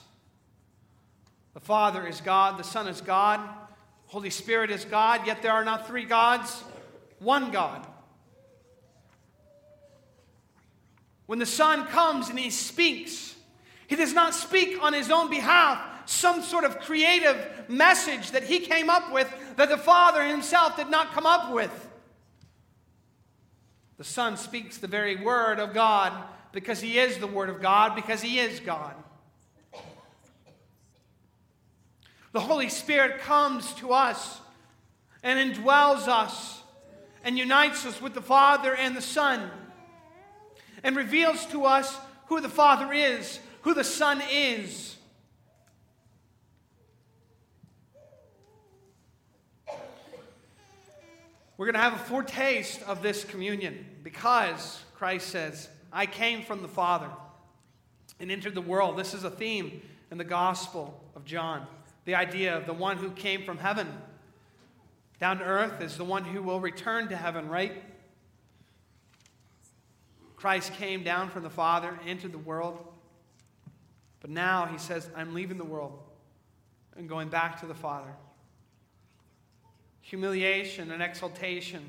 the 1.54 1.60
Father 1.60 2.08
is 2.08 2.22
God, 2.22 2.58
the 2.58 2.64
Son 2.64 2.88
is 2.88 3.02
God, 3.02 3.40
Holy 4.08 4.32
Spirit 4.32 4.72
is 4.72 4.84
God, 4.84 5.28
yet 5.28 5.44
there 5.44 5.52
are 5.52 5.64
not 5.64 5.86
three 5.86 6.06
gods, 6.06 6.64
one 7.20 7.52
God. 7.52 7.86
When 11.32 11.40
the 11.40 11.46
Son 11.46 11.88
comes 11.88 12.28
and 12.28 12.38
he 12.38 12.50
speaks, 12.50 13.38
he 13.88 13.96
does 13.96 14.12
not 14.12 14.34
speak 14.34 14.84
on 14.84 14.92
his 14.92 15.10
own 15.10 15.30
behalf, 15.30 15.80
some 16.06 16.42
sort 16.42 16.66
of 16.66 16.82
creative 16.82 17.70
message 17.70 18.32
that 18.32 18.44
he 18.44 18.60
came 18.60 18.90
up 18.90 19.14
with 19.14 19.34
that 19.56 19.70
the 19.70 19.78
Father 19.78 20.26
himself 20.26 20.76
did 20.76 20.90
not 20.90 21.14
come 21.14 21.26
up 21.26 21.54
with. 21.54 21.88
The 23.98 24.04
Son 24.04 24.36
speaks 24.36 24.80
the 24.80 24.88
very 24.88 25.24
Word 25.24 25.60
of 25.60 25.74
God 25.74 26.12
because 26.52 26.82
He 26.82 27.00
is 27.00 27.18
the 27.18 27.28
Word 27.28 27.48
of 27.48 27.62
God, 27.62 27.96
because 27.96 28.22
He 28.22 28.38
is 28.38 28.60
God. 28.60 28.94
The 32.34 32.42
Holy 32.42 32.68
Spirit 32.68 33.22
comes 33.22 33.74
to 33.76 33.94
us 33.94 34.42
and 35.24 35.40
indwells 35.40 36.10
us 36.10 36.62
and 37.24 37.38
unites 37.38 37.86
us 37.86 38.02
with 38.02 38.16
the 38.16 38.22
Father 38.22 38.76
and 38.76 38.98
the 38.98 39.02
Son 39.02 39.50
and 40.84 40.96
reveals 40.96 41.46
to 41.48 41.66
us 41.66 41.98
who 42.28 42.42
the 42.42 42.50
Father 42.50 42.92
is, 42.94 43.40
who 43.62 43.74
the 43.74 43.84
Son 43.84 44.22
is. 44.32 44.96
We're 51.58 51.68
going 51.68 51.76
to 51.76 51.82
have 51.82 51.94
a 51.94 52.04
foretaste 52.06 52.82
of 52.84 53.04
this 53.04 53.24
communion 53.24 53.86
because 54.04 54.82
Christ 54.96 55.28
says, 55.30 55.70
I 55.94 56.08
came 56.08 56.42
from 56.42 56.64
the 56.64 56.68
Father 56.68 57.10
and 58.20 58.32
entered 58.32 58.56
the 58.56 58.62
world. 58.62 58.98
This 58.98 59.14
is 59.14 59.24
a 59.24 59.30
theme 59.30 59.82
in 60.10 60.18
the 60.18 60.24
Gospel 60.24 61.00
of 61.16 61.24
John. 61.24 61.68
The 62.06 62.16
idea 62.16 62.58
of 62.58 62.66
the 62.66 62.74
one 62.74 62.98
who 62.98 63.12
came 63.12 63.44
from 63.44 63.60
heaven 63.60 63.88
down 65.20 65.38
to 65.38 65.44
earth 65.44 65.82
is 65.82 65.98
the 65.98 66.04
one 66.04 66.24
who 66.24 66.42
will 66.42 66.60
return 66.60 67.10
to 67.10 67.16
heaven, 67.16 67.48
right? 67.48 67.84
Christ 70.42 70.74
came 70.74 71.04
down 71.04 71.30
from 71.30 71.44
the 71.44 71.52
Father, 71.52 72.00
entered 72.08 72.32
the 72.32 72.40
world. 72.40 72.84
But 74.22 74.32
now 74.32 74.66
he 74.66 74.80
says, 74.80 75.08
I'm 75.16 75.36
leaving 75.36 75.60
the 75.60 75.64
world 75.64 76.00
and 76.98 77.08
going 77.08 77.30
back 77.30 77.60
to 77.60 77.68
the 77.68 77.76
Father 77.76 78.10
humiliation 80.02 80.92
and 80.92 81.02
exaltation. 81.02 81.88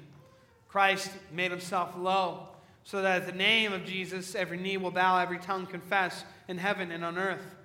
Christ 0.69 1.11
made 1.33 1.51
himself 1.51 1.95
low 1.97 2.51
so 2.85 3.01
that 3.01 3.23
at 3.23 3.27
the 3.27 3.33
name 3.33 3.73
of 3.73 3.87
Jesus, 3.87 4.35
every 4.35 4.59
knee 4.59 4.77
will 4.77 4.91
bow, 4.91 5.19
every 5.19 5.39
tongue 5.39 5.67
confess 5.67 6.23
in 6.47 6.59
heaven 6.59 6.93
and 6.93 7.05
on 7.05 7.17
earth. 7.17 7.57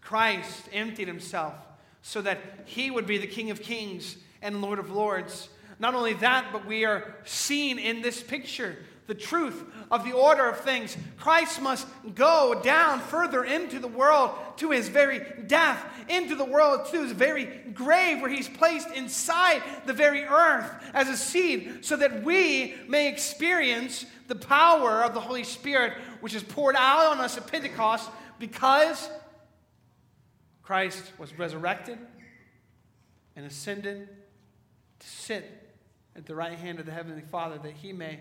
Christ 0.00 0.68
emptied 0.72 1.06
himself 1.06 1.54
so 2.02 2.20
that 2.22 2.40
he 2.66 2.90
would 2.90 3.06
be 3.06 3.18
the 3.18 3.26
King 3.26 3.50
of 3.50 3.62
kings 3.62 4.16
and 4.42 4.60
Lord 4.60 4.80
of 4.80 4.90
lords. 4.90 5.48
Not 5.78 5.94
only 5.94 6.14
that, 6.14 6.48
but 6.52 6.66
we 6.66 6.84
are 6.84 7.14
seen 7.24 7.78
in 7.78 8.02
this 8.02 8.20
picture 8.20 8.76
the 9.06 9.14
truth 9.14 9.62
of 9.90 10.04
the 10.04 10.12
order 10.12 10.48
of 10.48 10.60
things. 10.60 10.96
Christ 11.18 11.60
must 11.60 11.86
go 12.14 12.60
down 12.62 13.00
further 13.00 13.44
into 13.44 13.78
the 13.78 13.88
world 13.88 14.30
to 14.56 14.70
his 14.70 14.88
very 14.88 15.20
death, 15.46 15.84
into 16.08 16.34
the 16.34 16.44
world 16.44 16.86
to 16.90 17.02
his 17.02 17.12
very 17.12 17.44
grave, 17.74 18.20
where 18.20 18.30
he's 18.30 18.48
placed 18.48 18.90
inside 18.90 19.62
the 19.86 19.92
very 19.92 20.24
earth 20.24 20.70
as 20.94 21.08
a 21.08 21.16
seed, 21.16 21.84
so 21.84 21.96
that 21.96 22.22
we 22.22 22.74
may 22.88 23.08
experience 23.08 24.06
the 24.28 24.34
power 24.34 25.02
of 25.02 25.12
the 25.12 25.20
Holy 25.20 25.44
Spirit, 25.44 25.92
which 26.20 26.34
is 26.34 26.42
poured 26.42 26.76
out 26.76 27.12
on 27.12 27.20
us 27.20 27.36
at 27.36 27.46
Pentecost 27.46 28.08
because 28.38 29.10
Christ 30.62 31.12
was 31.18 31.38
resurrected 31.38 31.98
and 33.36 33.44
ascended 33.44 34.08
to 34.98 35.06
sit 35.06 35.44
at 36.16 36.26
the 36.26 36.34
right 36.34 36.56
hand 36.58 36.80
of 36.80 36.86
the 36.86 36.92
Heavenly 36.92 37.22
Father 37.22 37.58
that 37.58 37.72
he 37.72 37.92
may 37.92 38.20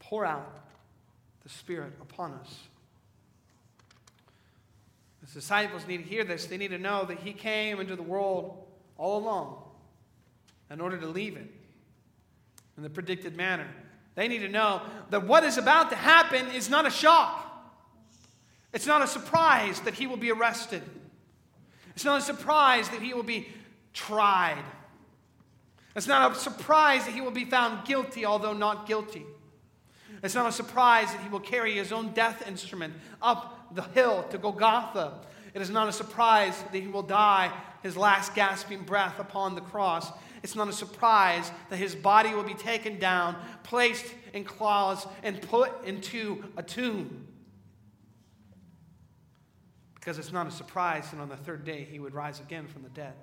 pour 0.00 0.24
out 0.24 0.58
the 1.42 1.48
Spirit 1.48 1.92
upon 2.00 2.32
us. 2.32 2.54
The 5.20 5.34
disciples 5.34 5.86
need 5.86 5.98
to 5.98 6.02
hear 6.02 6.24
this. 6.24 6.46
They 6.46 6.56
need 6.56 6.72
to 6.72 6.78
know 6.78 7.04
that 7.04 7.20
He 7.20 7.32
came 7.32 7.78
into 7.80 7.94
the 7.94 8.02
world 8.02 8.66
all 8.98 9.18
along 9.18 9.62
in 10.70 10.80
order 10.80 10.98
to 10.98 11.06
leave 11.06 11.36
it 11.36 11.48
in 12.76 12.82
the 12.82 12.90
predicted 12.90 13.36
manner. 13.36 13.68
They 14.14 14.28
need 14.28 14.40
to 14.40 14.48
know 14.48 14.82
that 15.10 15.26
what 15.26 15.44
is 15.44 15.56
about 15.56 15.90
to 15.90 15.96
happen 15.96 16.50
is 16.50 16.68
not 16.68 16.86
a 16.86 16.90
shock. 16.90 17.46
It's 18.72 18.86
not 18.86 19.02
a 19.02 19.06
surprise 19.06 19.80
that 19.80 19.94
he 19.94 20.06
will 20.06 20.16
be 20.16 20.30
arrested. 20.30 20.82
It's 21.94 22.04
not 22.04 22.18
a 22.18 22.24
surprise 22.24 22.88
that 22.90 23.02
he 23.02 23.14
will 23.14 23.22
be 23.22 23.48
tried. 23.92 24.62
It's 25.96 26.06
not 26.06 26.32
a 26.32 26.34
surprise 26.34 27.04
that 27.04 27.14
he 27.14 27.20
will 27.20 27.30
be 27.30 27.44
found 27.44 27.86
guilty, 27.86 28.24
although 28.24 28.52
not 28.52 28.86
guilty. 28.86 29.26
It's 30.22 30.34
not 30.34 30.46
a 30.46 30.52
surprise 30.52 31.12
that 31.12 31.22
he 31.22 31.28
will 31.28 31.40
carry 31.40 31.74
his 31.74 31.92
own 31.92 32.12
death 32.12 32.46
instrument 32.46 32.94
up 33.22 33.74
the 33.74 33.82
hill 33.82 34.24
to 34.30 34.38
Golgotha. 34.38 35.20
It 35.54 35.62
is 35.62 35.70
not 35.70 35.88
a 35.88 35.92
surprise 35.92 36.62
that 36.72 36.78
he 36.78 36.86
will 36.86 37.02
die 37.02 37.52
his 37.82 37.96
last 37.96 38.34
gasping 38.34 38.82
breath 38.82 39.18
upon 39.18 39.54
the 39.54 39.60
cross. 39.60 40.10
It's 40.42 40.54
not 40.54 40.68
a 40.68 40.72
surprise 40.72 41.50
that 41.70 41.76
his 41.76 41.94
body 41.94 42.34
will 42.34 42.42
be 42.44 42.54
taken 42.54 42.98
down, 42.98 43.36
placed 43.62 44.06
in 44.32 44.44
cloths, 44.44 45.06
and 45.22 45.40
put 45.42 45.84
into 45.84 46.44
a 46.56 46.62
tomb. 46.62 47.26
Because 49.94 50.18
it's 50.18 50.32
not 50.32 50.46
a 50.46 50.50
surprise 50.50 51.10
that 51.10 51.20
on 51.20 51.28
the 51.28 51.36
third 51.36 51.64
day 51.64 51.86
he 51.90 51.98
would 51.98 52.14
rise 52.14 52.40
again 52.40 52.66
from 52.66 52.82
the 52.82 52.88
dead. 52.90 53.14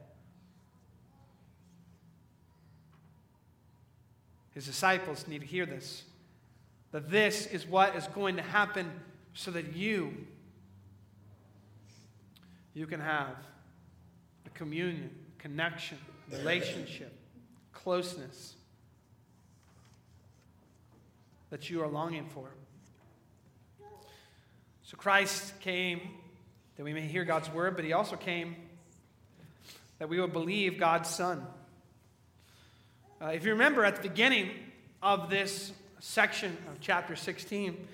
His 4.53 4.65
disciples 4.65 5.27
need 5.27 5.41
to 5.41 5.47
hear 5.47 5.67
this 5.67 6.03
that 6.91 7.09
this 7.09 7.45
is 7.47 7.65
what 7.65 7.95
is 7.95 8.07
going 8.07 8.37
to 8.37 8.41
happen 8.41 8.91
so 9.33 9.51
that 9.51 9.75
you 9.75 10.13
you 12.73 12.85
can 12.85 12.99
have 12.99 13.35
a 14.45 14.49
communion, 14.51 15.09
connection, 15.39 15.97
relationship, 16.31 17.11
closeness 17.73 18.53
that 21.49 21.71
you 21.71 21.81
are 21.81 21.87
longing 21.87 22.27
for. 22.29 22.49
So 24.83 24.95
Christ 24.95 25.59
came 25.59 26.01
that 26.75 26.83
we 26.83 26.93
may 26.93 27.01
hear 27.01 27.25
God's 27.25 27.51
word, 27.51 27.75
but 27.75 27.83
he 27.83 27.93
also 27.93 28.15
came 28.15 28.55
that 29.97 30.07
we 30.07 30.21
would 30.21 30.33
believe 30.33 30.77
God's 30.77 31.09
Son. 31.09 31.45
Uh, 33.19 33.27
if 33.27 33.43
you 33.43 33.51
remember 33.51 33.83
at 33.83 33.95
the 33.95 34.07
beginning 34.07 34.51
of 35.01 35.31
this 35.31 35.71
section 35.99 36.57
of 36.71 36.79
chapter 36.79 37.15
16, 37.15 37.87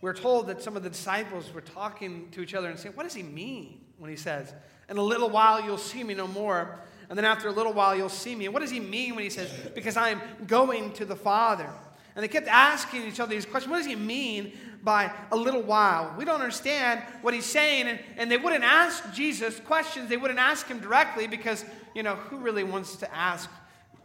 we're 0.00 0.14
told 0.14 0.48
that 0.48 0.62
some 0.62 0.76
of 0.76 0.82
the 0.82 0.90
disciples 0.90 1.52
were 1.52 1.60
talking 1.60 2.28
to 2.32 2.40
each 2.40 2.54
other 2.54 2.68
and 2.68 2.78
saying, 2.78 2.94
What 2.96 3.04
does 3.04 3.14
he 3.14 3.22
mean 3.22 3.80
when 3.98 4.10
he 4.10 4.16
says, 4.16 4.52
In 4.88 4.96
a 4.96 5.02
little 5.02 5.30
while 5.30 5.62
you'll 5.62 5.78
see 5.78 6.02
me 6.02 6.14
no 6.14 6.26
more, 6.26 6.80
and 7.08 7.16
then 7.16 7.24
after 7.24 7.48
a 7.48 7.52
little 7.52 7.72
while 7.72 7.94
you'll 7.94 8.08
see 8.08 8.34
me? 8.34 8.46
And 8.46 8.54
what 8.54 8.60
does 8.60 8.70
he 8.70 8.80
mean 8.80 9.14
when 9.14 9.24
he 9.24 9.30
says, 9.30 9.50
Because 9.74 9.96
I 9.96 10.10
am 10.10 10.20
going 10.46 10.92
to 10.94 11.04
the 11.04 11.16
Father? 11.16 11.70
And 12.14 12.22
they 12.22 12.28
kept 12.28 12.48
asking 12.48 13.06
each 13.06 13.20
other 13.20 13.30
these 13.30 13.46
questions. 13.46 13.70
What 13.70 13.78
does 13.78 13.86
he 13.86 13.96
mean 13.96 14.52
by 14.82 15.10
a 15.30 15.36
little 15.36 15.62
while? 15.62 16.14
We 16.18 16.24
don't 16.24 16.40
understand 16.40 17.00
what 17.22 17.32
he's 17.32 17.46
saying. 17.46 17.86
And, 17.86 17.98
and 18.16 18.30
they 18.30 18.36
wouldn't 18.36 18.64
ask 18.64 19.14
Jesus 19.14 19.60
questions. 19.60 20.10
They 20.10 20.18
wouldn't 20.18 20.40
ask 20.40 20.66
him 20.66 20.80
directly 20.80 21.26
because, 21.26 21.64
you 21.94 22.02
know, 22.02 22.16
who 22.16 22.38
really 22.38 22.64
wants 22.64 22.96
to 22.96 23.14
ask 23.14 23.48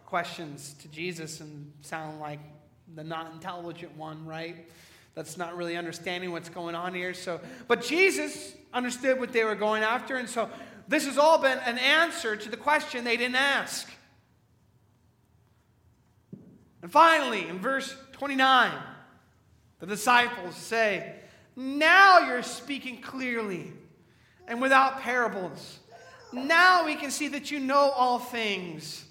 questions 0.05 0.73
to 0.79 0.87
Jesus 0.87 1.41
and 1.41 1.73
sound 1.81 2.21
like 2.21 2.39
the 2.95 3.03
not 3.03 3.31
intelligent 3.33 3.95
one, 3.97 4.25
right? 4.25 4.67
That's 5.15 5.37
not 5.37 5.57
really 5.57 5.75
understanding 5.75 6.31
what's 6.31 6.49
going 6.49 6.75
on 6.75 6.93
here. 6.93 7.13
So, 7.13 7.39
but 7.67 7.81
Jesus 7.81 8.53
understood 8.73 9.19
what 9.19 9.33
they 9.33 9.43
were 9.43 9.55
going 9.55 9.83
after, 9.83 10.17
and 10.17 10.29
so 10.29 10.49
this 10.87 11.05
has 11.05 11.17
all 11.17 11.41
been 11.41 11.57
an 11.59 11.77
answer 11.77 12.35
to 12.35 12.49
the 12.49 12.57
question 12.57 13.03
they 13.03 13.17
didn't 13.17 13.35
ask. 13.35 13.89
And 16.81 16.91
finally, 16.91 17.47
in 17.47 17.59
verse 17.59 17.95
29, 18.13 18.71
the 19.79 19.85
disciples 19.85 20.55
say, 20.55 21.15
Now 21.55 22.19
you're 22.19 22.43
speaking 22.43 23.01
clearly 23.01 23.73
and 24.47 24.61
without 24.61 25.01
parables. 25.01 25.79
Now 26.31 26.85
we 26.85 26.95
can 26.95 27.11
see 27.11 27.27
that 27.29 27.51
you 27.51 27.59
know 27.59 27.91
all 27.95 28.19
things. 28.19 29.03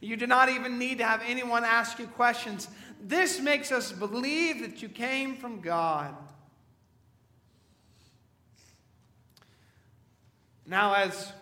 You 0.00 0.16
do 0.16 0.26
not 0.26 0.48
even 0.48 0.78
need 0.78 0.98
to 0.98 1.04
have 1.04 1.22
anyone 1.24 1.64
ask 1.64 1.98
you 1.98 2.06
questions. 2.06 2.68
This 3.04 3.40
makes 3.40 3.72
us 3.72 3.90
believe 3.90 4.60
that 4.60 4.80
you 4.80 4.88
came 4.88 5.36
from 5.36 5.60
God. 5.60 6.14
Now, 10.64 10.94
as 10.94 11.32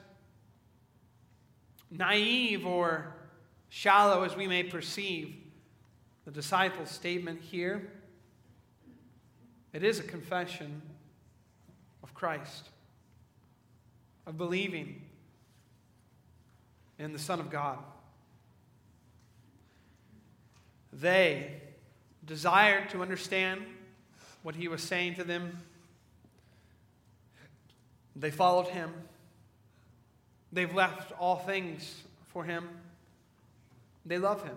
naive 1.90 2.66
or 2.66 3.14
shallow 3.68 4.22
as 4.22 4.34
we 4.34 4.46
may 4.46 4.62
perceive 4.62 5.36
the 6.24 6.30
disciples' 6.30 6.90
statement 6.90 7.42
here, 7.42 7.92
it 9.74 9.84
is 9.84 10.00
a 10.00 10.02
confession 10.02 10.80
of 12.02 12.14
Christ, 12.14 12.70
of 14.26 14.38
believing 14.38 15.02
in 16.98 17.12
the 17.12 17.18
Son 17.18 17.38
of 17.38 17.50
God. 17.50 17.78
They 20.92 21.60
desired 22.24 22.90
to 22.90 23.02
understand 23.02 23.62
what 24.42 24.54
he 24.54 24.68
was 24.68 24.82
saying 24.82 25.14
to 25.16 25.24
them. 25.24 25.58
They 28.16 28.30
followed 28.30 28.68
him. 28.68 28.92
They've 30.52 30.74
left 30.74 31.12
all 31.18 31.36
things 31.36 32.02
for 32.28 32.44
him. 32.44 32.68
They 34.04 34.18
love 34.18 34.42
him. 34.42 34.56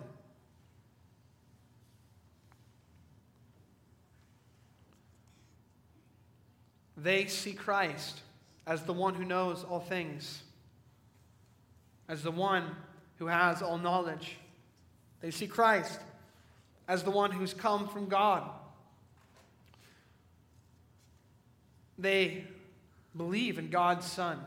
They 6.96 7.26
see 7.26 7.52
Christ 7.52 8.20
as 8.66 8.82
the 8.82 8.92
one 8.92 9.14
who 9.14 9.24
knows 9.24 9.62
all 9.62 9.80
things, 9.80 10.42
as 12.08 12.22
the 12.22 12.30
one 12.30 12.64
who 13.18 13.26
has 13.26 13.62
all 13.62 13.78
knowledge. 13.78 14.36
They 15.20 15.30
see 15.30 15.46
Christ 15.46 16.00
as 16.86 17.02
the 17.02 17.10
one 17.10 17.30
who's 17.30 17.54
come 17.54 17.88
from 17.88 18.08
God. 18.08 18.48
They 21.98 22.44
believe 23.16 23.58
in 23.58 23.70
God's 23.70 24.06
Son. 24.06 24.38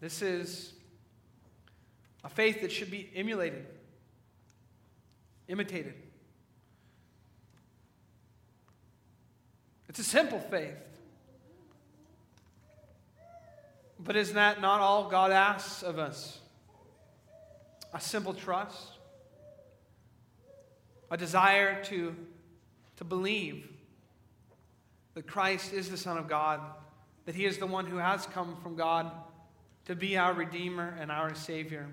This 0.00 0.20
is 0.20 0.72
a 2.24 2.28
faith 2.28 2.60
that 2.62 2.72
should 2.72 2.90
be 2.90 3.08
emulated, 3.14 3.66
imitated. 5.46 5.94
It's 9.88 10.00
a 10.00 10.04
simple 10.04 10.40
faith. 10.40 10.74
But 14.04 14.16
isn't 14.16 14.34
that 14.34 14.60
not 14.60 14.80
all 14.80 15.08
God 15.08 15.30
asks 15.30 15.82
of 15.82 15.98
us? 15.98 16.40
A 17.94 18.00
simple 18.00 18.34
trust, 18.34 18.92
a 21.10 21.16
desire 21.16 21.82
to, 21.84 22.16
to 22.96 23.04
believe 23.04 23.68
that 25.14 25.26
Christ 25.26 25.72
is 25.72 25.90
the 25.90 25.96
Son 25.96 26.16
of 26.16 26.26
God, 26.26 26.60
that 27.26 27.34
He 27.34 27.44
is 27.44 27.58
the 27.58 27.66
one 27.66 27.86
who 27.86 27.98
has 27.98 28.26
come 28.26 28.56
from 28.62 28.76
God 28.76 29.12
to 29.84 29.94
be 29.94 30.16
our 30.16 30.32
Redeemer 30.32 30.96
and 30.98 31.12
our 31.12 31.34
Savior. 31.34 31.86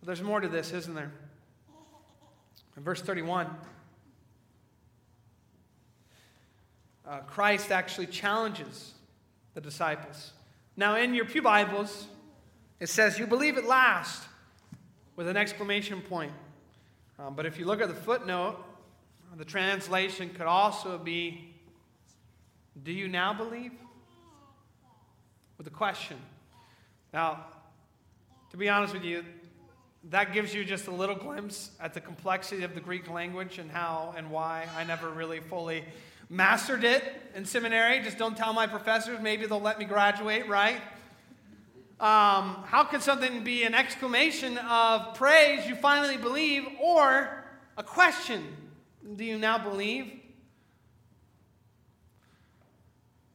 But 0.00 0.06
there's 0.06 0.22
more 0.22 0.40
to 0.40 0.48
this, 0.48 0.72
isn't 0.72 0.94
there? 0.94 1.12
In 2.76 2.82
verse 2.82 3.00
31, 3.00 3.48
uh, 7.08 7.18
Christ 7.20 7.72
actually 7.72 8.08
challenges 8.08 8.92
the 9.54 9.60
disciples. 9.60 10.32
Now, 10.76 10.96
in 10.96 11.14
your 11.14 11.24
Pew 11.24 11.42
Bibles, 11.42 12.08
it 12.80 12.88
says, 12.88 13.18
You 13.18 13.26
believe 13.26 13.56
at 13.56 13.64
last, 13.64 14.22
with 15.16 15.28
an 15.28 15.36
exclamation 15.36 16.00
point. 16.00 16.32
Um, 17.18 17.34
but 17.34 17.46
if 17.46 17.58
you 17.58 17.64
look 17.64 17.80
at 17.80 17.88
the 17.88 17.94
footnote, 17.94 18.56
the 19.36 19.44
translation 19.44 20.30
could 20.30 20.46
also 20.46 20.98
be, 20.98 21.54
Do 22.82 22.92
you 22.92 23.08
now 23.08 23.32
believe? 23.32 23.72
With 25.56 25.68
a 25.68 25.70
question. 25.70 26.16
Now, 27.12 27.46
to 28.50 28.56
be 28.56 28.68
honest 28.68 28.92
with 28.92 29.04
you, 29.04 29.24
that 30.10 30.32
gives 30.32 30.52
you 30.52 30.64
just 30.64 30.88
a 30.88 30.90
little 30.90 31.14
glimpse 31.14 31.70
at 31.80 31.94
the 31.94 32.00
complexity 32.00 32.64
of 32.64 32.74
the 32.74 32.80
Greek 32.80 33.08
language 33.08 33.58
and 33.58 33.70
how 33.70 34.14
and 34.16 34.30
why 34.30 34.66
I 34.76 34.84
never 34.84 35.08
really 35.08 35.40
fully 35.40 35.84
mastered 36.34 36.82
it 36.82 37.04
in 37.34 37.44
seminary. 37.44 38.00
Just 38.00 38.18
don't 38.18 38.36
tell 38.36 38.52
my 38.52 38.66
professors. 38.66 39.20
Maybe 39.20 39.46
they'll 39.46 39.60
let 39.60 39.78
me 39.78 39.84
graduate, 39.84 40.48
right? 40.48 40.80
Um, 42.00 42.64
how 42.66 42.84
could 42.84 43.02
something 43.02 43.44
be 43.44 43.62
an 43.62 43.72
exclamation 43.72 44.58
of 44.58 45.14
praise, 45.14 45.66
you 45.66 45.76
finally 45.76 46.16
believe, 46.16 46.66
or 46.82 47.44
a 47.78 47.82
question, 47.84 48.44
do 49.16 49.24
you 49.24 49.38
now 49.38 49.58
believe? 49.58 50.20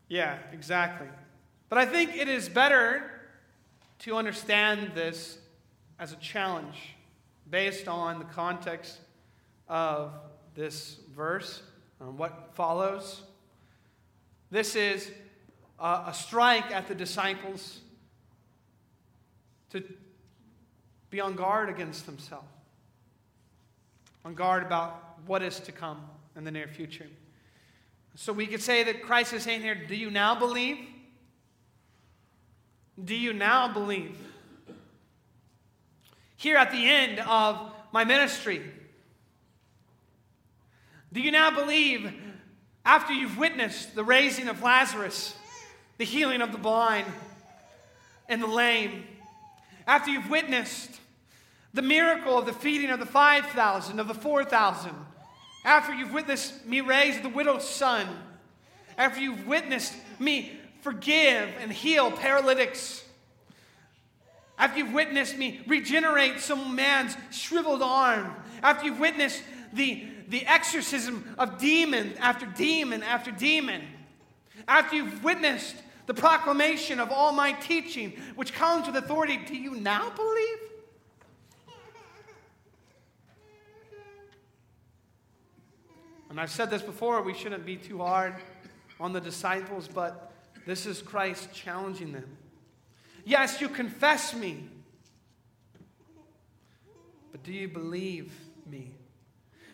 Yeah, 0.09 0.38
exactly. 0.51 1.07
But 1.69 1.77
I 1.77 1.85
think 1.85 2.17
it 2.17 2.27
is 2.27 2.49
better 2.49 3.09
to 3.99 4.17
understand 4.17 4.91
this 4.93 5.38
as 5.99 6.12
a 6.12 6.17
challenge 6.17 6.95
based 7.49 7.88
on 7.88 8.19
the 8.19 8.25
context 8.25 8.97
of 9.69 10.12
this 10.53 10.97
verse, 11.15 11.62
um, 12.01 12.17
what 12.17 12.51
follows. 12.53 13.21
This 14.51 14.75
is 14.75 15.12
a 15.79 16.13
strike 16.13 16.71
at 16.71 16.88
the 16.88 16.95
disciples 16.95 17.79
to 19.71 19.83
be 21.09 21.19
on 21.19 21.35
guard 21.35 21.69
against 21.69 22.05
themselves, 22.05 22.47
on 24.25 24.33
guard 24.33 24.63
about 24.63 25.19
what 25.25 25.41
is 25.41 25.59
to 25.62 25.71
come 25.71 26.01
in 26.35 26.43
the 26.43 26.51
near 26.51 26.67
future. 26.67 27.07
So 28.15 28.33
we 28.33 28.47
could 28.47 28.62
say 28.62 28.83
that 28.83 29.03
Christ 29.03 29.33
is 29.33 29.43
saying 29.43 29.62
here, 29.62 29.75
Do 29.75 29.95
you 29.95 30.12
now 30.12 30.38
believe? 30.38 30.77
Do 33.01 33.15
you 33.15 33.31
now 33.31 33.71
believe? 33.71 34.17
Here 36.35 36.57
at 36.57 36.71
the 36.71 36.89
end 36.89 37.19
of 37.19 37.71
my 37.91 38.03
ministry, 38.03 38.62
do 41.12 41.22
you 41.22 41.32
now 41.32 41.52
believe 41.52 42.13
after 42.86 43.13
you've 43.13 43.38
witnessed 43.38 43.95
the 43.95 44.04
raising 44.04 44.48
of 44.48 44.62
Lazarus, 44.62 45.36
the 45.98 46.06
healing 46.06 46.41
of 46.41 46.52
the 46.52 46.58
blind 46.58 47.08
and 48.28 48.41
the 48.41 48.48
lame, 48.48 49.04
after 49.88 50.12
you've 50.12 50.30
witnessed 50.30 51.00
the 51.74 51.82
miracle 51.82 52.38
of 52.38 52.45
the 52.45 52.54
feeding 52.54 52.89
of 52.89 53.00
the 53.00 53.06
5,000, 53.06 54.00
of 54.00 54.08
the 54.08 54.13
4,000, 54.13 54.91
after 55.65 55.93
you've 55.93 56.13
witnessed 56.13 56.65
me 56.65 56.82
raise 56.82 57.19
the 57.22 57.30
widow's 57.30 57.67
son, 57.67 58.08
after 58.98 59.19
you've 59.19 59.48
witnessed 59.48 59.93
me 60.19 60.60
forgive 60.82 61.50
and 61.60 61.72
heal 61.72 62.12
paralytics, 62.12 63.04
after 64.58 64.80
you've 64.80 64.93
witnessed 64.93 65.38
me 65.38 65.62
regenerate 65.67 66.39
some 66.39 66.76
man's 66.76 67.15
shriveled 67.32 67.82
arm, 67.82 68.36
after 68.62 68.86
you've 68.86 69.00
witnessed 69.00 69.41
the, 69.74 70.06
the 70.30 70.46
exorcism 70.46 71.36
of 71.38 71.58
demon 71.58 72.13
after 72.20 72.46
demon 72.46 73.04
after 73.04 73.32
demon, 73.32 73.82
after 74.68 74.96
you've 74.96 75.24
witnessed 75.24 75.76
the 76.06 76.13
proclamation 76.13 77.00
of 77.00 77.12
all 77.12 77.32
my 77.32 77.52
teaching, 77.52 78.13
which 78.36 78.54
comes 78.54 78.88
with 78.88 78.96
authority, 78.96 79.38
do 79.46 79.56
you 79.56 79.76
now 79.76 80.10
believe? 80.12 80.58
And 86.30 86.39
I've 86.39 86.52
said 86.52 86.70
this 86.70 86.84
before, 86.84 87.24
we 87.24 87.34
shouldn't 87.34 87.65
be 87.65 87.76
too 87.76 87.98
hard 87.98 88.36
on 89.00 89.13
the 89.13 89.20
disciples, 89.22 89.88
but 89.88 90.32
this 90.65 90.86
is 90.86 91.02
Christ 91.02 91.52
challenging 91.54 92.12
them. 92.12 92.38
Yes, 93.26 93.60
you 93.62 93.68
confess 93.68 94.36
me, 94.36 94.70
but 97.32 97.42
do 97.44 97.52
you 97.52 97.68
believe 97.68 98.32
me? 98.70 98.92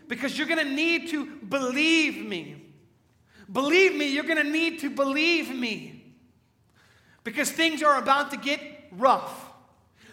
Because 0.07 0.37
you're 0.37 0.47
going 0.47 0.65
to 0.65 0.73
need 0.73 1.09
to 1.09 1.25
believe 1.25 2.25
me. 2.25 2.61
Believe 3.51 3.95
me, 3.95 4.07
you're 4.07 4.23
going 4.23 4.37
to 4.37 4.43
need 4.43 4.79
to 4.79 4.89
believe 4.89 5.53
me. 5.53 6.13
Because 7.23 7.51
things 7.51 7.81
are 7.83 7.97
about 7.97 8.31
to 8.31 8.37
get 8.37 8.61
rough. 8.91 9.51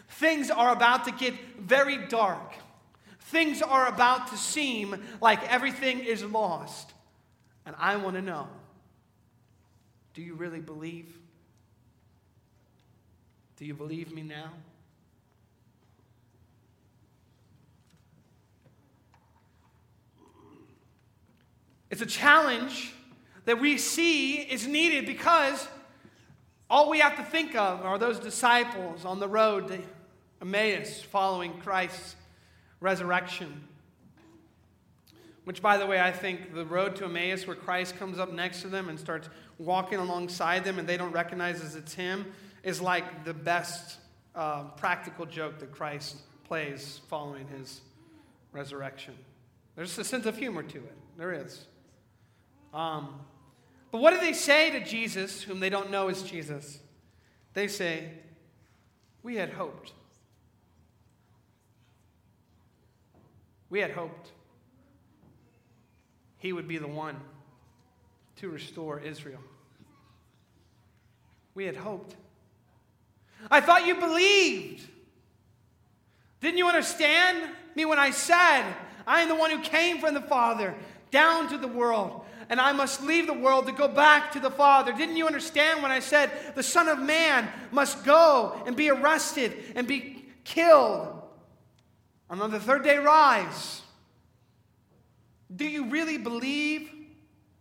Things 0.08 0.50
are 0.50 0.72
about 0.72 1.04
to 1.04 1.12
get 1.12 1.34
very 1.58 1.96
dark. 2.08 2.54
Things 3.20 3.62
are 3.62 3.86
about 3.86 4.28
to 4.28 4.36
seem 4.36 5.02
like 5.20 5.50
everything 5.50 6.00
is 6.00 6.22
lost. 6.22 6.92
And 7.64 7.74
I 7.78 7.96
want 7.96 8.16
to 8.16 8.22
know 8.22 8.48
do 10.14 10.20
you 10.20 10.34
really 10.34 10.60
believe? 10.60 11.16
Do 13.56 13.64
you 13.64 13.74
believe 13.74 14.12
me 14.12 14.22
now? 14.22 14.50
It's 21.92 22.00
a 22.00 22.06
challenge 22.06 22.94
that 23.44 23.60
we 23.60 23.76
see 23.76 24.36
is 24.36 24.66
needed 24.66 25.04
because 25.04 25.68
all 26.70 26.88
we 26.88 27.00
have 27.00 27.16
to 27.18 27.22
think 27.22 27.54
of 27.54 27.84
are 27.84 27.98
those 27.98 28.18
disciples 28.18 29.04
on 29.04 29.20
the 29.20 29.28
road 29.28 29.68
to 29.68 29.78
Emmaus 30.40 31.02
following 31.02 31.52
Christ's 31.60 32.16
resurrection. 32.80 33.68
Which, 35.44 35.60
by 35.60 35.76
the 35.76 35.84
way, 35.86 36.00
I 36.00 36.12
think 36.12 36.54
the 36.54 36.64
road 36.64 36.96
to 36.96 37.04
Emmaus, 37.04 37.46
where 37.46 37.56
Christ 37.56 37.98
comes 37.98 38.18
up 38.18 38.32
next 38.32 38.62
to 38.62 38.68
them 38.68 38.88
and 38.88 38.98
starts 38.98 39.28
walking 39.58 39.98
alongside 39.98 40.64
them 40.64 40.78
and 40.78 40.88
they 40.88 40.96
don't 40.96 41.12
recognize 41.12 41.60
as 41.60 41.74
it's 41.74 41.92
him, 41.92 42.32
is 42.62 42.80
like 42.80 43.26
the 43.26 43.34
best 43.34 43.98
uh, 44.34 44.62
practical 44.78 45.26
joke 45.26 45.58
that 45.58 45.72
Christ 45.72 46.16
plays 46.44 47.02
following 47.08 47.46
his 47.48 47.82
resurrection. 48.50 49.12
There's 49.76 49.98
a 49.98 50.04
sense 50.04 50.24
of 50.24 50.38
humor 50.38 50.62
to 50.62 50.78
it. 50.78 50.96
There 51.18 51.34
is. 51.34 51.66
Um, 52.72 53.20
but 53.90 54.00
what 54.00 54.14
do 54.14 54.20
they 54.20 54.32
say 54.32 54.70
to 54.70 54.84
Jesus, 54.84 55.42
whom 55.42 55.60
they 55.60 55.70
don't 55.70 55.90
know 55.90 56.08
is 56.08 56.22
Jesus? 56.22 56.78
They 57.54 57.68
say, 57.68 58.10
We 59.22 59.36
had 59.36 59.50
hoped. 59.50 59.92
We 63.68 63.80
had 63.80 63.90
hoped 63.90 64.32
he 66.42 66.52
would 66.52 66.66
be 66.66 66.76
the 66.76 66.88
one 66.88 67.16
to 68.36 68.48
restore 68.48 68.98
Israel. 68.98 69.38
We 71.54 71.66
had 71.66 71.76
hoped. 71.76 72.16
I 73.48 73.60
thought 73.60 73.86
you 73.86 73.94
believed. 73.94 74.88
Didn't 76.40 76.58
you 76.58 76.66
understand 76.66 77.48
me 77.76 77.84
when 77.84 78.00
I 78.00 78.10
said, 78.10 78.64
I 79.06 79.20
am 79.20 79.28
the 79.28 79.36
one 79.36 79.52
who 79.52 79.60
came 79.60 80.00
from 80.00 80.14
the 80.14 80.20
Father 80.20 80.74
down 81.12 81.48
to 81.50 81.58
the 81.58 81.68
world, 81.68 82.24
and 82.52 82.60
I 82.60 82.72
must 82.72 83.02
leave 83.02 83.26
the 83.26 83.32
world 83.32 83.64
to 83.64 83.72
go 83.72 83.88
back 83.88 84.32
to 84.32 84.38
the 84.38 84.50
Father? 84.50 84.92
Didn't 84.92 85.16
you 85.16 85.26
understand 85.26 85.82
when 85.82 85.90
I 85.90 86.00
said, 86.00 86.30
the 86.54 86.62
Son 86.62 86.86
of 86.86 86.98
Man 86.98 87.48
must 87.70 88.04
go 88.04 88.62
and 88.66 88.76
be 88.76 88.90
arrested 88.90 89.56
and 89.74 89.86
be 89.88 90.26
killed? 90.44 91.08
And 92.28 92.42
on 92.42 92.50
the 92.50 92.60
third 92.60 92.84
day, 92.84 92.98
rise. 92.98 93.80
Do 95.56 95.64
you 95.64 95.86
really 95.86 96.18
believe 96.18 96.90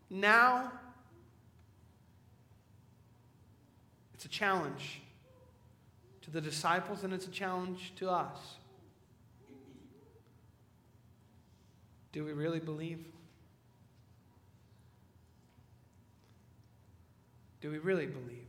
now? 0.10 0.74
It's 4.14 4.26
a 4.26 4.30
challenge 4.30 5.00
to 6.24 6.32
the 6.32 6.42
disciples 6.42 7.06
and 7.06 7.14
it's 7.14 7.28
a 7.28 7.32
challenge 7.32 7.94
to 7.96 8.10
us. 8.10 8.38
Do 12.12 12.26
we 12.26 12.34
really 12.34 12.60
believe? 12.60 13.06
Do 17.62 17.72
we 17.72 17.78
really 17.78 18.08
believe? 18.08 18.40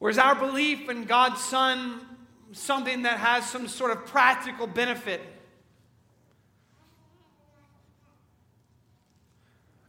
Or 0.00 0.10
is 0.10 0.18
our 0.18 0.34
belief 0.34 0.88
in 0.88 1.04
God's 1.04 1.40
Son 1.40 2.00
something 2.52 3.02
that 3.02 3.18
has 3.18 3.48
some 3.48 3.66
sort 3.66 3.90
of 3.90 4.06
practical 4.06 4.66
benefit. 4.66 5.20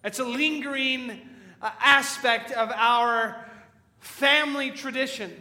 It's 0.04 0.20
a 0.20 0.24
lingering 0.24 1.12
uh, 1.62 1.72
aspect 1.80 2.52
of 2.52 2.72
our 2.72 3.46
family 4.00 4.72
tradition. 4.72 5.32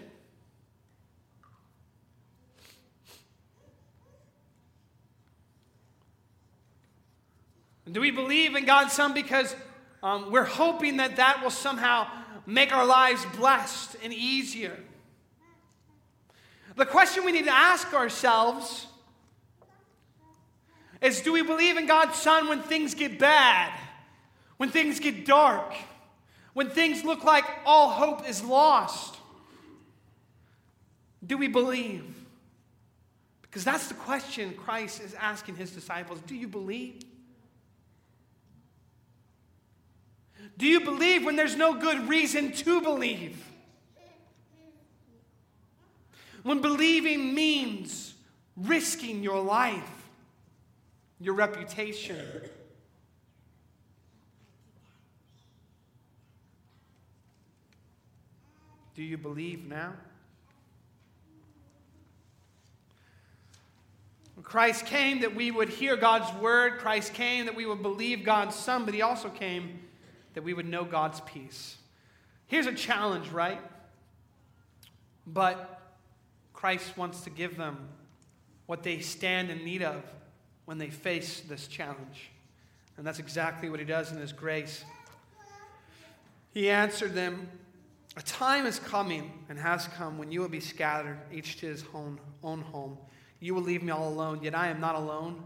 Do 7.91 8.01
we 8.01 8.11
believe 8.11 8.55
in 8.55 8.65
God's 8.65 8.93
Son 8.93 9.13
because 9.13 9.55
um, 10.03 10.31
we're 10.31 10.45
hoping 10.45 10.97
that 10.97 11.17
that 11.17 11.43
will 11.43 11.51
somehow 11.51 12.09
make 12.47 12.73
our 12.73 12.85
lives 12.85 13.25
blessed 13.37 13.97
and 14.03 14.13
easier? 14.13 14.77
The 16.77 16.87
question 16.87 17.25
we 17.25 17.33
need 17.33 17.45
to 17.45 17.55
ask 17.55 17.93
ourselves 17.93 18.87
is 21.01 21.21
do 21.21 21.33
we 21.33 21.43
believe 21.43 21.77
in 21.77 21.87
God's 21.87 22.17
Son 22.17 22.49
when 22.49 22.63
things 22.63 22.95
get 22.95 23.19
bad, 23.19 23.73
when 24.57 24.71
things 24.71 25.01
get 25.01 25.27
dark, 25.27 25.75
when 26.55 26.71
things 26.71 27.05
look 27.05 27.25
like 27.25 27.45
all 27.67 27.91
hope 27.91 28.29
is 28.29 28.43
lost? 28.43 29.17
Do 31.25 31.37
we 31.37 31.49
believe? 31.49 32.05
Because 33.43 33.65
that's 33.65 33.89
the 33.89 33.95
question 33.95 34.55
Christ 34.55 35.03
is 35.03 35.15
asking 35.15 35.57
his 35.57 35.71
disciples. 35.73 36.21
Do 36.27 36.35
you 36.35 36.49
believe? 36.49 37.03
Do 40.63 40.69
you 40.69 40.79
believe 40.79 41.25
when 41.25 41.35
there's 41.35 41.57
no 41.57 41.75
good 41.75 42.09
reason 42.09 42.53
to 42.53 42.81
believe? 42.81 43.45
When 46.45 46.61
believing 46.61 47.35
means 47.35 48.15
risking 48.57 49.25
your 49.25 49.41
life, 49.41 50.07
your 51.19 51.35
reputation. 51.35 52.25
Do 58.95 59.03
you 59.03 59.19
believe 59.19 59.67
now? 59.67 59.95
When 64.37 64.45
Christ 64.45 64.87
came 64.87 65.23
that 65.23 65.35
we 65.35 65.51
would 65.51 65.71
hear 65.71 65.97
God's 65.97 66.33
word. 66.41 66.79
Christ 66.79 67.15
came 67.15 67.47
that 67.47 67.57
we 67.57 67.67
would 67.67 67.83
believe 67.83 68.23
God's 68.23 68.55
Son, 68.55 68.85
but 68.85 68.95
He 68.95 69.03
also 69.03 69.29
came 69.29 69.82
that 70.35 70.43
we 70.43 70.55
would 70.55 70.67
know 70.67 70.85
God's 70.85 71.21
peace. 71.21 71.77
Here's 72.47 72.67
a 72.67 72.75
challenge, 72.75 73.29
right? 73.31 73.61
But 75.27 75.81
Christ 76.53 76.97
wants 76.97 77.23
to 77.23 77.31
give 77.31 77.57
them 77.57 77.89
what 78.67 78.83
they 78.83 79.01
stand 79.01 79.51
in 79.51 79.65
need 79.65 79.83
of 79.83 80.03
when 80.65 80.79
they 80.79 80.91
face 80.91 81.41
this 81.41 81.67
challenge. 81.67 82.31
And 82.97 83.07
that's 83.07 83.19
exactly 83.19 83.69
what 83.69 83.81
He 83.81 83.87
does 83.87 84.13
in 84.13 84.19
His 84.19 84.33
grace. 84.33 84.85
He 86.53 86.69
answered 86.69 87.15
them, 87.15 87.49
A 88.17 88.23
time 88.23 88.67
is 88.67 88.79
coming 88.79 89.33
and 89.49 89.59
has 89.59 89.89
come 89.89 90.19
when 90.19 90.31
you 90.31 90.41
will 90.41 90.49
be 90.49 90.61
scattered, 90.61 91.19
each 91.33 91.59
to 91.61 91.67
his 91.67 91.85
own, 91.95 92.21
own 92.45 92.61
home. 92.61 92.99
You 93.41 93.55
will 93.55 93.63
leave 93.63 93.83
me 93.83 93.91
all 93.91 94.09
alone, 94.09 94.41
yet 94.43 94.55
I 94.55 94.69
am 94.69 94.79
not 94.81 94.95
alone, 94.95 95.43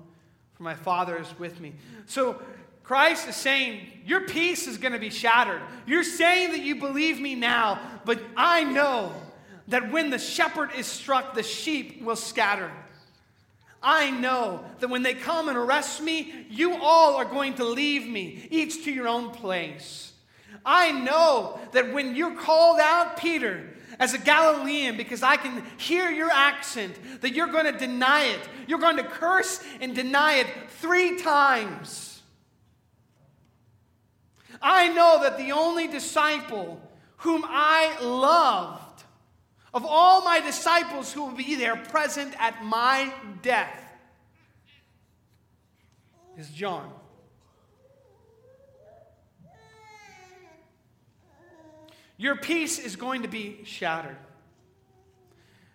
for 0.55 0.65
my 0.65 0.75
Father 0.75 1.17
is 1.19 1.39
with 1.39 1.61
me. 1.61 1.75
So 2.07 2.43
Christ 2.87 3.29
is 3.29 3.35
saying, 3.35 3.81
Your 4.05 4.23
peace 4.23 4.69
is 4.69 4.79
going 4.79 4.93
to 4.93 4.99
be 5.01 5.11
shattered. 5.11 5.61
You're 5.87 6.05
saying 6.05 6.53
that 6.53 6.61
you 6.61 6.77
believe 6.77 7.21
me 7.21 7.35
now, 7.35 7.81
but 8.05 8.21
I 8.37 8.63
know 8.63 9.13
that 9.69 9.91
when 9.91 10.11
the 10.11 10.19
shepherd 10.19 10.71
is 10.77 10.87
struck, 10.87 11.35
the 11.35 11.43
sheep 11.43 12.01
will 12.01 12.15
scatter. 12.15 12.71
I 13.83 14.11
know 14.13 14.65
that 14.79 14.89
when 14.89 15.03
they 15.03 15.15
come 15.15 15.49
and 15.49 15.59
arrest 15.59 16.01
me, 16.01 16.47
you 16.49 16.77
all 16.77 17.17
are 17.17 17.25
going 17.25 17.55
to 17.55 17.65
leave 17.65 18.07
me, 18.07 18.47
each 18.51 18.85
to 18.85 18.93
your 18.93 19.09
own 19.09 19.31
place. 19.31 20.13
I 20.65 20.93
know 20.93 21.59
that 21.73 21.93
when 21.93 22.15
you're 22.15 22.37
called 22.37 22.79
out, 22.81 23.17
Peter, 23.17 23.69
as 23.99 24.15
a 24.15 24.19
Galilean, 24.19 24.97
because 24.97 25.25
I 25.25 25.37
can 25.37 25.65
hear 25.77 26.09
your 26.11 26.31
accent, 26.31 26.95
that 27.21 27.35
you're 27.35 27.47
going 27.49 27.73
to 27.73 27.79
deny 27.79 28.25
it. 28.27 28.41
You're 28.69 28.79
going 28.79 28.97
to 28.97 29.05
curse 29.05 29.61
and 29.81 29.95
deny 29.95 30.35
it 30.35 30.47
three 30.81 31.19
times. 31.19 32.16
I 34.61 34.89
know 34.89 35.21
that 35.23 35.39
the 35.39 35.53
only 35.53 35.89
disciple 35.89 36.81
whom 37.19 37.45
I 37.47 37.97
loved, 38.03 39.05
of 39.73 39.85
all 39.85 40.23
my 40.23 40.41
disciples 40.41 41.13
who 41.13 41.25
will 41.25 41.37
be 41.37 41.55
there 41.55 41.77
present 41.77 42.35
at 42.39 42.65
my 42.65 43.13
death, 43.43 43.83
is 46.37 46.51
John. 46.51 46.93
Your 52.19 52.37
peace 52.37 52.79
is 52.79 52.97
going 52.97 53.23
to 53.23 53.29
be 53.29 53.61
shattered. 53.65 54.17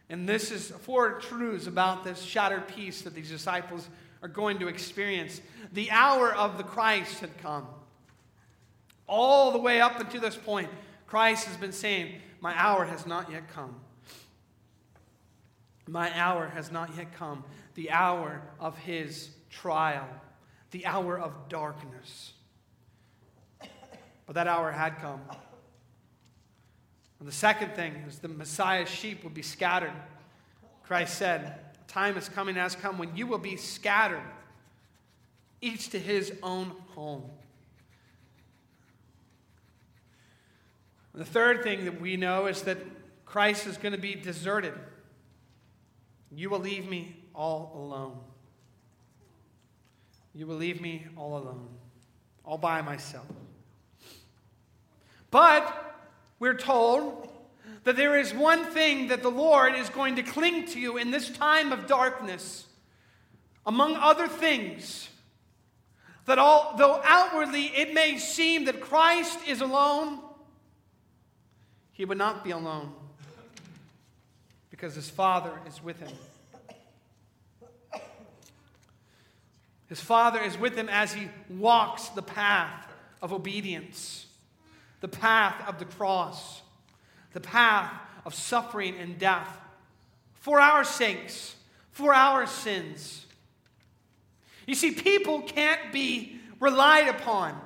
And 0.10 0.28
this 0.28 0.52
is 0.52 0.70
four 0.70 1.20
truths 1.20 1.67
about 1.67 2.04
this 2.04 2.22
shattered 2.22 2.67
peace 2.67 3.04
that 3.04 3.13
these 3.13 3.30
disciples 3.30 3.88
are 4.22 4.28
going 4.28 4.60
to 4.60 4.67
experience. 4.67 5.39
The 5.72 5.89
hour 5.91 6.34
of 6.34 6.58
the 6.58 6.63
Christ 6.63 7.20
had 7.20 7.38
come. 7.38 7.67
All 9.12 9.52
the 9.52 9.58
way 9.60 9.82
up 9.82 10.00
until 10.00 10.21
this 10.21 10.38
point, 10.38 10.69
Christ 11.06 11.45
has 11.47 11.58
been 11.58 11.74
saying, 11.74 12.15
My 12.39 12.58
hour 12.58 12.86
has 12.86 13.06
not 13.06 13.30
yet 13.30 13.50
come. 13.50 13.76
My 15.86 16.17
hour 16.17 16.47
has 16.47 16.71
not 16.71 16.95
yet 16.95 17.13
come. 17.13 17.43
The 17.76 17.91
hour 17.91 18.41
of 18.58 18.78
his 18.78 19.32
trial, 19.50 20.08
the 20.71 20.86
hour 20.86 21.19
of 21.19 21.34
darkness. 21.50 22.32
But 24.26 24.36
that 24.36 24.47
hour 24.47 24.71
had 24.71 24.97
come. 25.00 25.19
And 27.19 27.28
the 27.28 27.34
second 27.34 27.76
thing 27.76 27.93
is 28.08 28.19
the 28.19 28.30
Messiah's 28.30 28.88
sheep 28.88 29.24
will 29.24 29.32
be 29.32 29.41
scattered. 29.41 29.91
Christ 30.84 31.17
said, 31.17 31.60
Time 31.89 32.15
is 32.15 32.30
coming, 32.30 32.56
has 32.56 32.78
come 32.78 32.97
when 32.97 33.13
you 33.17 33.28
will 33.28 33.39
be 33.39 33.58
scattered, 33.58 34.24
each 35.60 35.89
to 35.89 36.00
his 36.00 36.32
own 36.41 36.71
home. 36.95 37.30
The 41.13 41.26
third 41.26 41.63
thing 41.63 41.86
that 41.86 42.00
we 42.00 42.15
know 42.15 42.45
is 42.45 42.62
that 42.63 42.78
Christ 43.26 43.67
is 43.67 43.78
going 43.78 43.91
to 43.93 43.97
be 43.97 44.15
deserted. 44.15 44.74
You 46.34 46.50
will 46.50 46.60
leave 46.60 46.88
me 46.88 47.17
all 47.36 47.71
alone. 47.76 48.17
You 50.34 50.47
will 50.47 50.56
leave 50.56 50.80
me 50.80 51.08
all 51.17 51.38
alone, 51.38 51.67
all 52.45 52.58
by 52.58 52.82
myself. 52.82 53.28
But 55.30 55.95
we're 56.39 56.58
told 56.58 57.30
that 57.84 57.97
there 57.97 58.17
is 58.17 58.34
one 58.34 58.65
thing 58.65 59.08
that 59.08 59.21
the 59.21 59.32
Lord 59.32 59.76
is 59.76 59.89
going 59.89 60.15
to 60.15 60.24
cling 60.24 60.65
to 60.67 60.80
you 60.80 60.97
in 60.97 61.12
this 61.12 61.30
time 61.30 61.71
of 61.71 61.88
darkness, 61.88 62.67
among 63.65 63.95
other 63.95 64.28
things. 64.28 65.10
That 66.26 66.39
although 66.39 67.02
outwardly 67.04 67.65
it 67.65 67.93
may 67.93 68.17
seem 68.17 68.65
that 68.65 68.80
Christ 68.80 69.39
is 69.47 69.62
alone, 69.62 70.19
he 71.93 72.06
would 72.06 72.17
not 72.17 72.43
be 72.43 72.51
alone 72.51 72.93
because 74.69 74.95
his 74.95 75.10
Father 75.10 75.51
is 75.67 75.84
with 75.84 75.99
him. 75.99 76.12
His 79.88 79.99
Father 79.99 80.39
is 80.39 80.58
with 80.58 80.75
him 80.75 80.88
as 80.89 81.13
he 81.13 81.27
walks 81.49 82.08
the 82.10 82.21
path 82.21 82.88
of 83.21 83.34
obedience 83.34 84.27
the 85.01 85.08
path 85.08 85.67
of 85.67 85.80
the 85.80 85.86
cross, 85.86 86.62
the 87.34 87.39
path 87.39 87.91
of 88.23 88.34
suffering 88.34 88.95
and 88.97 89.19
death 89.19 89.58
for 90.36 90.60
our 90.60 90.84
sakes, 90.84 91.56
for 91.91 92.13
our 92.13 92.47
sins. 92.47 93.25
You 94.65 94.75
see, 94.75 94.91
people 94.91 95.41
can't 95.41 95.91
be 95.91 96.39
relied 96.60 97.10
upon. 97.10 97.60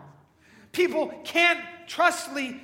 People 0.71 1.07
can't 1.23 1.59
trustfully, 1.87 2.59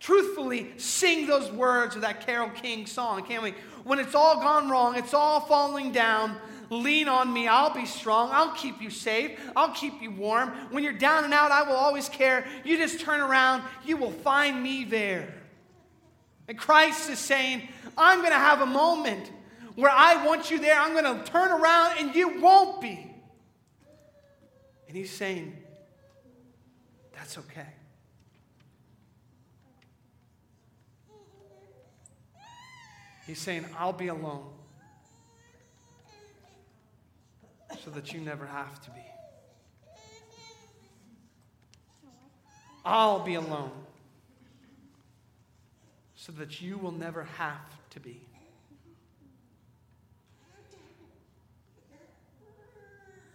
truthfully 0.00 0.72
sing 0.78 1.26
those 1.26 1.50
words 1.52 1.94
of 1.94 2.02
that 2.02 2.26
Carole 2.26 2.50
King 2.50 2.86
song, 2.86 3.22
can 3.22 3.42
we? 3.42 3.54
When 3.84 3.98
it's 3.98 4.14
all 4.14 4.40
gone 4.40 4.68
wrong, 4.68 4.96
it's 4.96 5.14
all 5.14 5.40
falling 5.40 5.92
down, 5.92 6.36
Lean 6.70 7.08
on 7.08 7.32
me. 7.32 7.48
I'll 7.48 7.74
be 7.74 7.84
strong. 7.84 8.30
I'll 8.32 8.54
keep 8.54 8.80
you 8.80 8.90
safe. 8.90 9.38
I'll 9.56 9.74
keep 9.74 10.00
you 10.00 10.12
warm. 10.12 10.50
When 10.70 10.84
you're 10.84 10.92
down 10.92 11.24
and 11.24 11.34
out, 11.34 11.50
I 11.50 11.64
will 11.64 11.74
always 11.74 12.08
care. 12.08 12.46
You 12.64 12.76
just 12.76 13.00
turn 13.00 13.20
around, 13.20 13.64
you 13.84 13.96
will 13.96 14.12
find 14.12 14.62
me 14.62 14.84
there. 14.84 15.34
And 16.46 16.56
Christ 16.56 17.10
is 17.10 17.18
saying, 17.18 17.68
I'm 17.98 18.20
going 18.20 18.30
to 18.30 18.38
have 18.38 18.60
a 18.60 18.66
moment 18.66 19.32
where 19.74 19.90
I 19.90 20.24
want 20.24 20.50
you 20.50 20.60
there. 20.60 20.78
I'm 20.78 20.92
going 20.92 21.18
to 21.18 21.24
turn 21.24 21.50
around 21.50 21.98
and 21.98 22.14
you 22.14 22.40
won't 22.40 22.80
be. 22.80 23.04
And 24.86 24.96
he's 24.96 25.10
saying, 25.10 25.56
That's 27.12 27.36
okay. 27.38 27.66
He's 33.30 33.38
saying, 33.38 33.64
I'll 33.78 33.92
be 33.92 34.08
alone 34.08 34.42
so 37.84 37.92
that 37.92 38.12
you 38.12 38.20
never 38.20 38.44
have 38.44 38.82
to 38.82 38.90
be. 38.90 39.04
I'll 42.84 43.20
be 43.20 43.34
alone 43.34 43.70
so 46.16 46.32
that 46.32 46.60
you 46.60 46.76
will 46.76 46.90
never 46.90 47.22
have 47.22 47.60
to 47.90 48.00
be. 48.00 48.20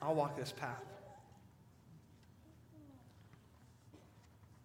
I'll 0.01 0.15
walk 0.15 0.35
this 0.35 0.51
path. 0.51 0.83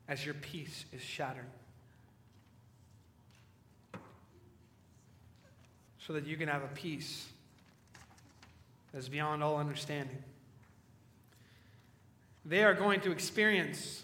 As 0.08 0.26
your 0.26 0.34
peace 0.34 0.86
is 0.92 1.00
shattered. 1.00 1.46
So 6.06 6.14
that 6.14 6.26
you 6.26 6.36
can 6.36 6.48
have 6.48 6.62
a 6.62 6.68
peace 6.68 7.26
that 8.92 8.98
is 8.98 9.08
beyond 9.08 9.42
all 9.42 9.58
understanding. 9.58 10.18
They 12.44 12.64
are 12.64 12.74
going 12.74 13.00
to 13.02 13.12
experience 13.12 14.02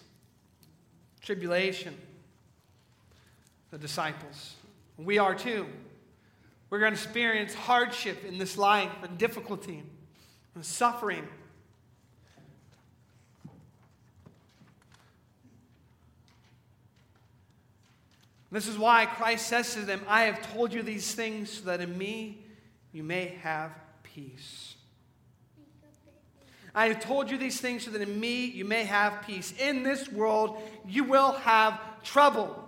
tribulation, 1.21 1.97
the 3.71 3.79
disciples. 3.79 4.55
We 4.99 5.19
are 5.19 5.35
too. 5.35 5.67
We're 6.71 6.81
going 6.81 6.95
to 6.95 7.01
experience 7.01 7.55
hardship 7.55 8.25
in 8.25 8.39
this 8.39 8.57
life 8.57 8.93
and 9.03 9.17
difficulty 9.19 9.83
and 10.55 10.65
suffering. 10.65 11.27
This 18.51 18.69
is 18.69 18.79
why 18.79 19.07
Christ 19.07 19.49
says 19.49 19.75
to 19.75 19.81
them, 19.81 20.01
I 20.07 20.23
have 20.23 20.53
told 20.53 20.73
you 20.73 20.83
these 20.83 21.15
things 21.15 21.51
so 21.51 21.65
that 21.67 21.81
in 21.81 21.97
me 21.97 22.45
you 22.93 23.03
may 23.03 23.37
have 23.43 23.73
peace. 24.03 24.75
I 26.75 26.89
have 26.89 27.01
told 27.01 27.31
you 27.31 27.39
these 27.39 27.61
things 27.61 27.85
so 27.85 27.91
that 27.91 28.03
in 28.03 28.21
me 28.21 28.45
you 28.45 28.65
may 28.65 28.85
have 28.85 29.23
peace. 29.27 29.53
In 29.59 29.83
this 29.83 30.11
world 30.11 30.61
you 30.87 31.05
will 31.05 31.33
have 31.33 31.81
trouble. 32.05 32.63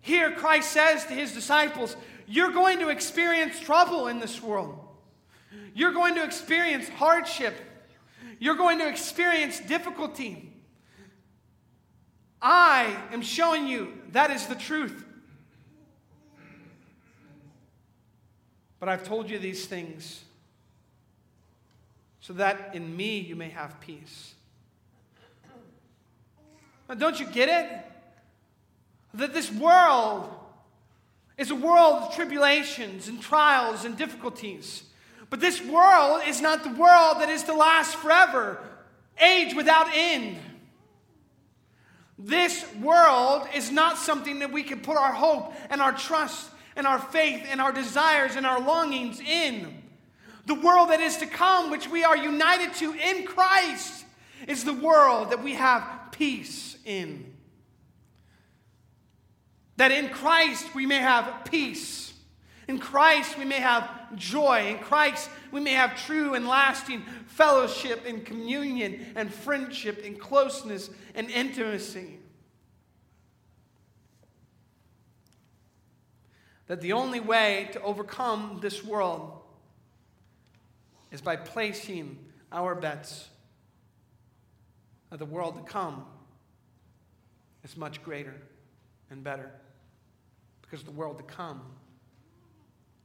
Here, 0.00 0.30
Christ 0.30 0.72
says 0.72 1.04
to 1.06 1.12
his 1.12 1.32
disciples, 1.32 1.96
You're 2.26 2.52
going 2.52 2.78
to 2.78 2.88
experience 2.88 3.60
trouble 3.60 4.08
in 4.08 4.20
this 4.20 4.42
world. 4.42 4.78
You're 5.74 5.92
going 5.92 6.14
to 6.14 6.24
experience 6.24 6.88
hardship. 6.88 7.54
You're 8.38 8.56
going 8.56 8.78
to 8.78 8.88
experience 8.88 9.60
difficulty. 9.60 10.47
I 12.40 12.96
am 13.12 13.22
showing 13.22 13.66
you 13.66 13.92
that 14.12 14.30
is 14.30 14.46
the 14.46 14.54
truth. 14.54 15.04
But 18.80 18.88
I've 18.88 19.04
told 19.04 19.28
you 19.28 19.38
these 19.38 19.66
things 19.66 20.22
so 22.20 22.32
that 22.34 22.74
in 22.74 22.96
me 22.96 23.18
you 23.18 23.34
may 23.34 23.48
have 23.48 23.80
peace. 23.80 24.34
Now, 26.88 26.94
don't 26.94 27.18
you 27.18 27.26
get 27.26 27.48
it? 27.48 27.84
That 29.14 29.34
this 29.34 29.50
world 29.50 30.30
is 31.36 31.50
a 31.50 31.54
world 31.54 32.02
of 32.02 32.14
tribulations 32.14 33.08
and 33.08 33.20
trials 33.20 33.84
and 33.84 33.96
difficulties. 33.96 34.84
But 35.30 35.40
this 35.40 35.62
world 35.62 36.22
is 36.26 36.40
not 36.40 36.64
the 36.64 36.70
world 36.70 37.20
that 37.20 37.28
is 37.28 37.44
to 37.44 37.54
last 37.54 37.96
forever, 37.96 38.58
age 39.20 39.54
without 39.54 39.88
end. 39.92 40.38
This 42.18 42.64
world 42.80 43.46
is 43.54 43.70
not 43.70 43.96
something 43.96 44.40
that 44.40 44.52
we 44.52 44.64
can 44.64 44.80
put 44.80 44.96
our 44.96 45.12
hope 45.12 45.54
and 45.70 45.80
our 45.80 45.92
trust 45.92 46.50
and 46.74 46.86
our 46.86 46.98
faith 46.98 47.46
and 47.48 47.60
our 47.60 47.72
desires 47.72 48.34
and 48.34 48.44
our 48.44 48.60
longings 48.60 49.20
in. 49.20 49.82
The 50.46 50.54
world 50.54 50.90
that 50.90 51.00
is 51.00 51.18
to 51.18 51.26
come, 51.26 51.70
which 51.70 51.88
we 51.88 52.04
are 52.04 52.16
united 52.16 52.74
to 52.74 52.92
in 52.92 53.24
Christ, 53.24 54.04
is 54.48 54.64
the 54.64 54.72
world 54.72 55.30
that 55.30 55.42
we 55.42 55.54
have 55.54 55.84
peace 56.10 56.76
in. 56.84 57.34
That 59.76 59.92
in 59.92 60.08
Christ 60.08 60.74
we 60.74 60.86
may 60.86 60.96
have 60.96 61.44
peace. 61.44 62.12
In 62.68 62.78
Christ 62.78 63.38
we 63.38 63.46
may 63.46 63.60
have 63.60 64.14
joy. 64.14 64.68
In 64.68 64.78
Christ 64.78 65.30
we 65.50 65.60
may 65.60 65.72
have 65.72 66.00
true 66.04 66.34
and 66.34 66.46
lasting 66.46 67.02
fellowship 67.26 68.04
and 68.06 68.24
communion 68.24 69.06
and 69.16 69.32
friendship 69.32 70.04
and 70.04 70.20
closeness 70.20 70.90
and 71.14 71.30
intimacy. 71.30 72.18
That 76.66 76.82
the 76.82 76.92
only 76.92 77.20
way 77.20 77.70
to 77.72 77.80
overcome 77.80 78.58
this 78.60 78.84
world 78.84 79.40
is 81.10 81.22
by 81.22 81.36
placing 81.36 82.18
our 82.52 82.74
bets 82.74 83.28
that 85.08 85.18
the 85.18 85.24
world 85.24 85.54
to 85.54 85.62
come 85.62 86.04
is 87.64 87.78
much 87.78 88.02
greater 88.02 88.34
and 89.10 89.24
better. 89.24 89.50
Because 90.60 90.82
the 90.82 90.90
world 90.90 91.16
to 91.16 91.24
come 91.24 91.62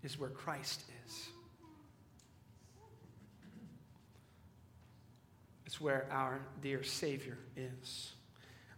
is 0.04 0.20
where 0.20 0.30
Christ 0.30 0.84
is. 1.06 1.30
It's 5.66 5.80
where 5.80 6.06
our 6.12 6.40
dear 6.62 6.84
Savior 6.84 7.38
is. 7.56 8.12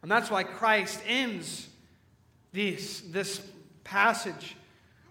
And 0.01 0.11
that's 0.11 0.29
why 0.29 0.43
Christ 0.43 1.01
ends 1.07 1.67
this, 2.53 3.01
this 3.01 3.41
passage 3.83 4.55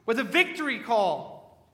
with 0.06 0.18
a 0.18 0.24
victory 0.24 0.80
call. 0.80 1.68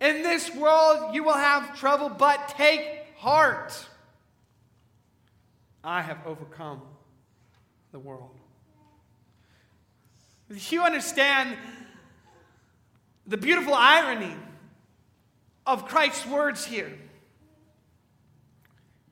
In 0.00 0.22
this 0.22 0.54
world 0.54 1.14
you 1.14 1.24
will 1.24 1.34
have 1.34 1.78
trouble, 1.78 2.08
but 2.08 2.48
take 2.50 2.86
heart. 3.16 3.74
I 5.82 6.02
have 6.02 6.18
overcome 6.26 6.82
the 7.92 7.98
world. 7.98 8.30
You 10.48 10.82
understand 10.82 11.56
the 13.26 13.36
beautiful 13.36 13.74
irony 13.74 14.34
of 15.66 15.86
Christ's 15.86 16.26
words 16.26 16.64
here? 16.64 16.92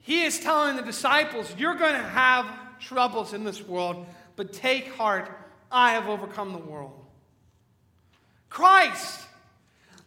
He 0.00 0.24
is 0.24 0.38
telling 0.38 0.76
the 0.76 0.82
disciples, 0.82 1.52
You're 1.56 1.74
going 1.74 1.94
to 1.94 2.08
have 2.08 2.46
troubles 2.78 3.32
in 3.32 3.44
this 3.44 3.62
world, 3.62 4.06
but 4.36 4.52
take 4.52 4.92
heart, 4.94 5.30
I 5.72 5.92
have 5.92 6.08
overcome 6.08 6.52
the 6.52 6.58
world. 6.58 6.92
Christ, 8.50 9.20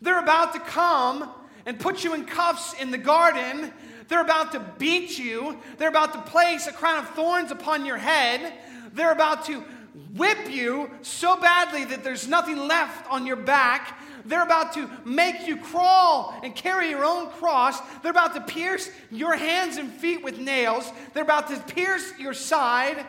they're 0.01 0.19
about 0.19 0.53
to 0.53 0.59
come 0.59 1.29
and 1.65 1.79
put 1.79 2.03
you 2.03 2.13
in 2.13 2.25
cuffs 2.25 2.73
in 2.79 2.91
the 2.91 2.97
garden. 2.97 3.73
They're 4.07 4.21
about 4.21 4.53
to 4.53 4.59
beat 4.77 5.19
you. 5.19 5.59
They're 5.77 5.89
about 5.89 6.13
to 6.13 6.21
place 6.31 6.67
a 6.67 6.71
crown 6.71 6.99
of 6.99 7.09
thorns 7.09 7.51
upon 7.51 7.85
your 7.85 7.97
head. 7.97 8.53
They're 8.93 9.11
about 9.11 9.45
to 9.45 9.63
whip 10.15 10.49
you 10.49 10.89
so 11.01 11.39
badly 11.39 11.85
that 11.85 12.03
there's 12.03 12.27
nothing 12.27 12.67
left 12.67 13.09
on 13.11 13.25
your 13.25 13.35
back. 13.35 13.99
They're 14.25 14.43
about 14.43 14.73
to 14.73 14.89
make 15.05 15.47
you 15.47 15.57
crawl 15.57 16.37
and 16.43 16.53
carry 16.53 16.89
your 16.89 17.05
own 17.05 17.29
cross. 17.31 17.79
They're 18.01 18.11
about 18.11 18.33
to 18.35 18.41
pierce 18.41 18.89
your 19.09 19.35
hands 19.35 19.77
and 19.77 19.91
feet 19.91 20.23
with 20.23 20.37
nails. 20.37 20.91
They're 21.13 21.23
about 21.23 21.47
to 21.49 21.59
pierce 21.73 22.11
your 22.19 22.33
side. 22.33 23.05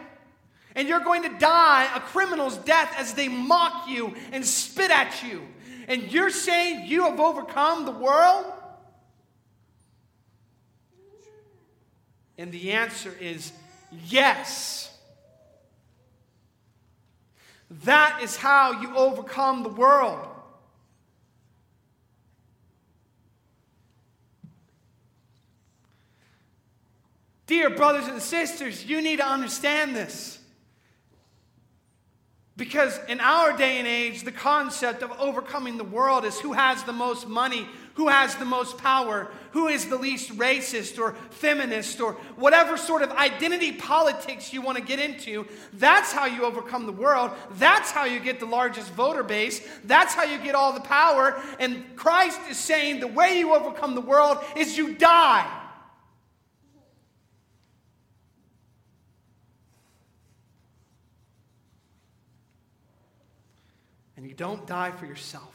And 0.76 0.86
you're 0.88 1.00
going 1.00 1.22
to 1.24 1.38
die 1.38 1.88
a 1.94 2.00
criminal's 2.00 2.56
death 2.58 2.94
as 2.96 3.14
they 3.14 3.28
mock 3.28 3.88
you 3.88 4.14
and 4.32 4.44
spit 4.44 4.90
at 4.90 5.22
you. 5.24 5.42
And 5.88 6.12
you're 6.12 6.30
saying 6.30 6.86
you 6.86 7.04
have 7.04 7.18
overcome 7.18 7.84
the 7.84 7.90
world? 7.90 8.46
And 12.36 12.52
the 12.52 12.72
answer 12.72 13.12
is 13.20 13.52
yes. 14.06 14.87
That 17.70 18.20
is 18.22 18.36
how 18.36 18.80
you 18.80 18.96
overcome 18.96 19.62
the 19.62 19.68
world. 19.68 20.26
Dear 27.46 27.70
brothers 27.70 28.06
and 28.08 28.20
sisters, 28.20 28.84
you 28.84 29.00
need 29.00 29.16
to 29.16 29.26
understand 29.26 29.96
this. 29.96 30.38
Because 32.58 32.98
in 33.08 33.20
our 33.20 33.56
day 33.56 33.78
and 33.78 33.86
age, 33.86 34.24
the 34.24 34.32
concept 34.32 35.04
of 35.04 35.12
overcoming 35.20 35.78
the 35.78 35.84
world 35.84 36.24
is 36.24 36.40
who 36.40 36.54
has 36.54 36.82
the 36.82 36.92
most 36.92 37.28
money, 37.28 37.68
who 37.94 38.08
has 38.08 38.34
the 38.34 38.44
most 38.44 38.78
power, 38.78 39.30
who 39.52 39.68
is 39.68 39.86
the 39.86 39.96
least 39.96 40.36
racist 40.36 40.98
or 40.98 41.14
feminist 41.30 42.00
or 42.00 42.14
whatever 42.34 42.76
sort 42.76 43.02
of 43.02 43.12
identity 43.12 43.70
politics 43.70 44.52
you 44.52 44.60
want 44.60 44.76
to 44.76 44.82
get 44.82 44.98
into. 44.98 45.46
That's 45.74 46.12
how 46.12 46.26
you 46.26 46.44
overcome 46.44 46.86
the 46.86 46.92
world. 46.92 47.30
That's 47.52 47.92
how 47.92 48.06
you 48.06 48.18
get 48.18 48.40
the 48.40 48.46
largest 48.46 48.90
voter 48.90 49.22
base. 49.22 49.64
That's 49.84 50.12
how 50.12 50.24
you 50.24 50.38
get 50.38 50.56
all 50.56 50.72
the 50.72 50.80
power. 50.80 51.40
And 51.60 51.84
Christ 51.94 52.40
is 52.50 52.58
saying 52.58 52.98
the 52.98 53.06
way 53.06 53.38
you 53.38 53.54
overcome 53.54 53.94
the 53.94 54.00
world 54.00 54.38
is 54.56 54.76
you 54.76 54.96
die. 54.96 55.67
And 64.18 64.26
you 64.26 64.34
don't 64.34 64.66
die 64.66 64.90
for 64.90 65.06
yourself, 65.06 65.54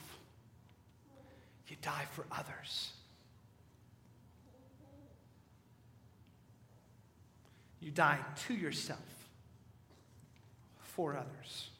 you 1.67 1.75
die 1.81 2.05
for 2.13 2.25
others. 2.31 2.93
You 7.81 7.91
die 7.91 8.19
to 8.47 8.53
yourself 8.53 9.27
for 10.79 11.17
others. 11.17 11.71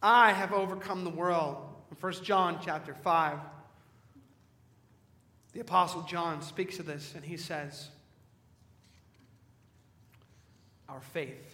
I 0.00 0.30
have 0.30 0.52
overcome 0.52 1.02
the 1.02 1.10
world. 1.10 1.56
In 1.90 1.96
1 1.96 2.12
John 2.22 2.60
chapter 2.64 2.94
5, 2.94 3.38
the 5.54 5.58
Apostle 5.58 6.02
John 6.02 6.40
speaks 6.40 6.78
of 6.78 6.86
this 6.86 7.14
and 7.16 7.24
he 7.24 7.36
says, 7.36 7.88
Our 10.88 11.00
faith 11.00 11.47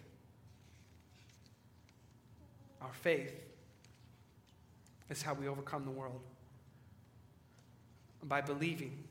our 2.85 2.93
faith 2.93 3.33
is 5.11 5.23
how 5.23 5.35
we 5.35 5.49
overcome 5.49 5.85
the 5.85 5.91
world. 5.91 6.21
By 8.23 8.41
believing 8.41 9.05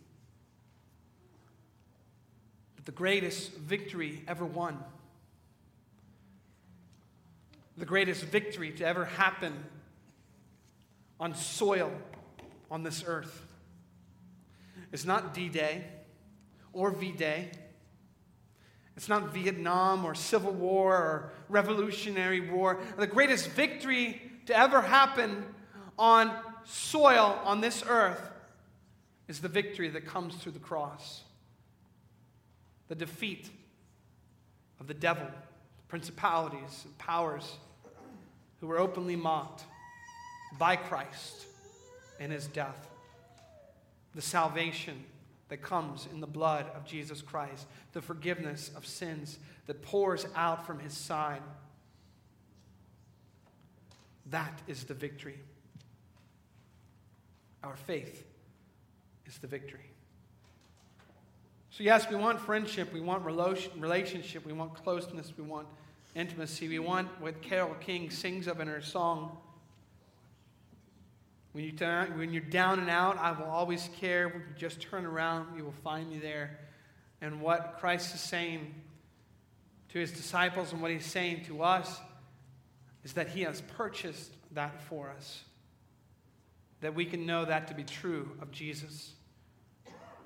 that 2.75 2.85
the 2.85 2.91
greatest 2.91 3.53
victory 3.53 4.23
ever 4.27 4.45
won, 4.45 4.83
the 7.77 7.85
greatest 7.85 8.23
victory 8.23 8.71
to 8.71 8.85
ever 8.85 9.05
happen 9.05 9.53
on 11.19 11.35
soil 11.35 11.91
on 12.71 12.83
this 12.83 13.03
earth 13.05 13.45
is 14.91 15.05
not 15.05 15.33
D 15.33 15.49
Day 15.49 15.83
or 16.73 16.91
V 16.91 17.11
Day 17.11 17.51
it's 18.95 19.09
not 19.09 19.33
Vietnam 19.33 20.05
or 20.05 20.13
Civil 20.13 20.51
War 20.51 20.95
or 20.95 21.31
Revolutionary 21.49 22.39
War. 22.39 22.79
The 22.97 23.07
greatest 23.07 23.49
victory 23.49 24.21
to 24.45 24.57
ever 24.57 24.81
happen 24.81 25.45
on 25.97 26.31
soil 26.65 27.39
on 27.43 27.61
this 27.61 27.83
earth 27.87 28.21
is 29.27 29.39
the 29.39 29.47
victory 29.47 29.89
that 29.89 30.05
comes 30.05 30.35
through 30.35 30.51
the 30.51 30.59
cross. 30.59 31.23
The 32.87 32.95
defeat 32.95 33.49
of 34.79 34.87
the 34.87 34.93
devil, 34.93 35.27
principalities, 35.87 36.83
and 36.85 36.97
powers 36.97 37.57
who 38.59 38.67
were 38.67 38.79
openly 38.79 39.15
mocked 39.15 39.63
by 40.59 40.75
Christ 40.75 41.45
in 42.19 42.29
his 42.29 42.45
death, 42.47 42.87
the 44.13 44.21
salvation 44.21 45.03
that 45.49 45.61
comes 45.61 46.07
in 46.11 46.19
the 46.19 46.27
blood 46.27 46.65
of 46.75 46.85
Jesus 46.85 47.21
Christ, 47.21 47.67
the 47.91 48.01
forgiveness 48.01 48.71
of 48.75 48.85
sins 48.85 49.39
that 49.67 49.81
pours 49.81 50.25
out 50.35 50.65
from 50.65 50.79
his 50.79 50.93
side. 50.93 51.41
That 54.29 54.61
is 54.67 54.85
the 54.85 54.93
victory. 54.93 55.39
Our 57.63 57.75
faith 57.75 58.25
is 59.25 59.37
the 59.37 59.47
victory. 59.47 59.89
So, 61.69 61.83
yes, 61.83 62.07
we 62.09 62.15
want 62.15 62.39
friendship, 62.39 62.93
we 62.93 63.01
want 63.01 63.25
relationship, 63.25 64.45
we 64.45 64.53
want 64.53 64.75
closeness, 64.75 65.33
we 65.35 65.43
want 65.43 65.67
intimacy, 66.15 66.67
we 66.67 66.79
want 66.79 67.07
what 67.19 67.41
Carole 67.41 67.75
King 67.79 68.11
sings 68.11 68.47
of 68.47 68.59
in 68.59 68.67
her 68.67 68.81
song. 68.81 69.37
When, 71.53 71.63
you 71.63 71.71
when 72.15 72.33
you're 72.33 72.41
down 72.41 72.79
and 72.79 72.89
out, 72.89 73.17
I 73.19 73.31
will 73.31 73.49
always 73.49 73.89
care. 73.99 74.27
When 74.27 74.39
you 74.41 74.55
just 74.57 74.81
turn 74.81 75.05
around, 75.05 75.55
you 75.55 75.63
will 75.63 75.75
find 75.83 76.09
me 76.09 76.17
there. 76.17 76.59
And 77.21 77.41
what 77.41 77.77
Christ 77.79 78.13
is 78.15 78.21
saying 78.21 78.73
to 79.89 79.99
his 79.99 80.11
disciples 80.11 80.73
and 80.73 80.81
what 80.81 80.89
he's 80.89 81.05
saying 81.05 81.45
to 81.45 81.61
us 81.61 81.99
is 83.03 83.13
that 83.13 83.29
he 83.29 83.41
has 83.41 83.61
purchased 83.77 84.31
that 84.53 84.81
for 84.81 85.11
us. 85.11 85.43
That 86.81 86.95
we 86.95 87.05
can 87.05 87.27
know 87.27 87.45
that 87.45 87.67
to 87.67 87.75
be 87.75 87.83
true 87.83 88.31
of 88.41 88.51
Jesus. 88.51 89.13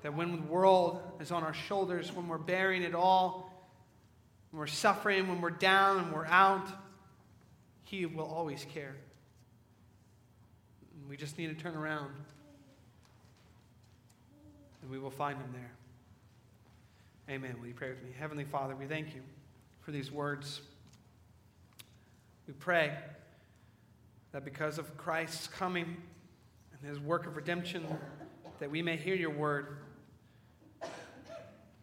That 0.02 0.14
when 0.14 0.32
the 0.32 0.42
world 0.42 1.02
is 1.20 1.30
on 1.30 1.42
our 1.42 1.54
shoulders, 1.54 2.10
when 2.10 2.26
we're 2.26 2.38
bearing 2.38 2.82
it 2.82 2.94
all, 2.94 3.52
when 4.50 4.60
we're 4.60 4.66
suffering, 4.66 5.28
when 5.28 5.42
we're 5.42 5.50
down 5.50 5.98
and 5.98 6.12
we're 6.12 6.26
out, 6.26 6.66
He 7.82 8.06
will 8.06 8.24
always 8.24 8.64
care. 8.72 8.96
We 11.08 11.16
just 11.16 11.38
need 11.38 11.46
to 11.46 11.54
turn 11.54 11.74
around, 11.74 12.10
and 14.82 14.90
we 14.90 14.98
will 14.98 15.10
find 15.10 15.38
Him 15.38 15.48
there. 15.52 15.70
Amen. 17.34 17.56
Will 17.60 17.68
you 17.68 17.74
pray 17.74 17.90
with 17.90 18.02
me? 18.02 18.10
Heavenly 18.18 18.44
Father, 18.44 18.76
we 18.76 18.86
thank 18.86 19.14
you 19.14 19.22
for 19.80 19.90
these 19.90 20.12
words. 20.12 20.60
We 22.46 22.54
pray 22.54 22.92
that 24.32 24.44
because 24.44 24.78
of 24.78 24.96
Christ's 24.96 25.46
coming 25.46 25.96
and 26.72 26.88
his 26.88 27.00
work 27.00 27.26
of 27.26 27.36
redemption, 27.36 27.86
that 28.60 28.70
we 28.70 28.82
may 28.82 28.96
hear 28.96 29.14
your 29.14 29.30
word 29.30 29.78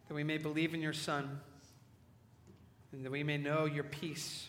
that 0.08 0.14
we 0.14 0.24
may 0.24 0.38
believe 0.38 0.72
in 0.72 0.80
your 0.80 0.92
Son, 0.92 1.40
and 2.92 3.04
that 3.04 3.10
we 3.10 3.22
may 3.22 3.36
know 3.36 3.64
your 3.64 3.84
peace. 3.84 4.48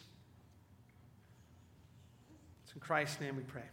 It's 2.63 2.73
in 2.73 2.79
Christ's 2.79 3.19
name 3.19 3.35
we 3.35 3.43
pray. 3.43 3.63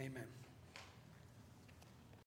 Amen. 0.00 0.33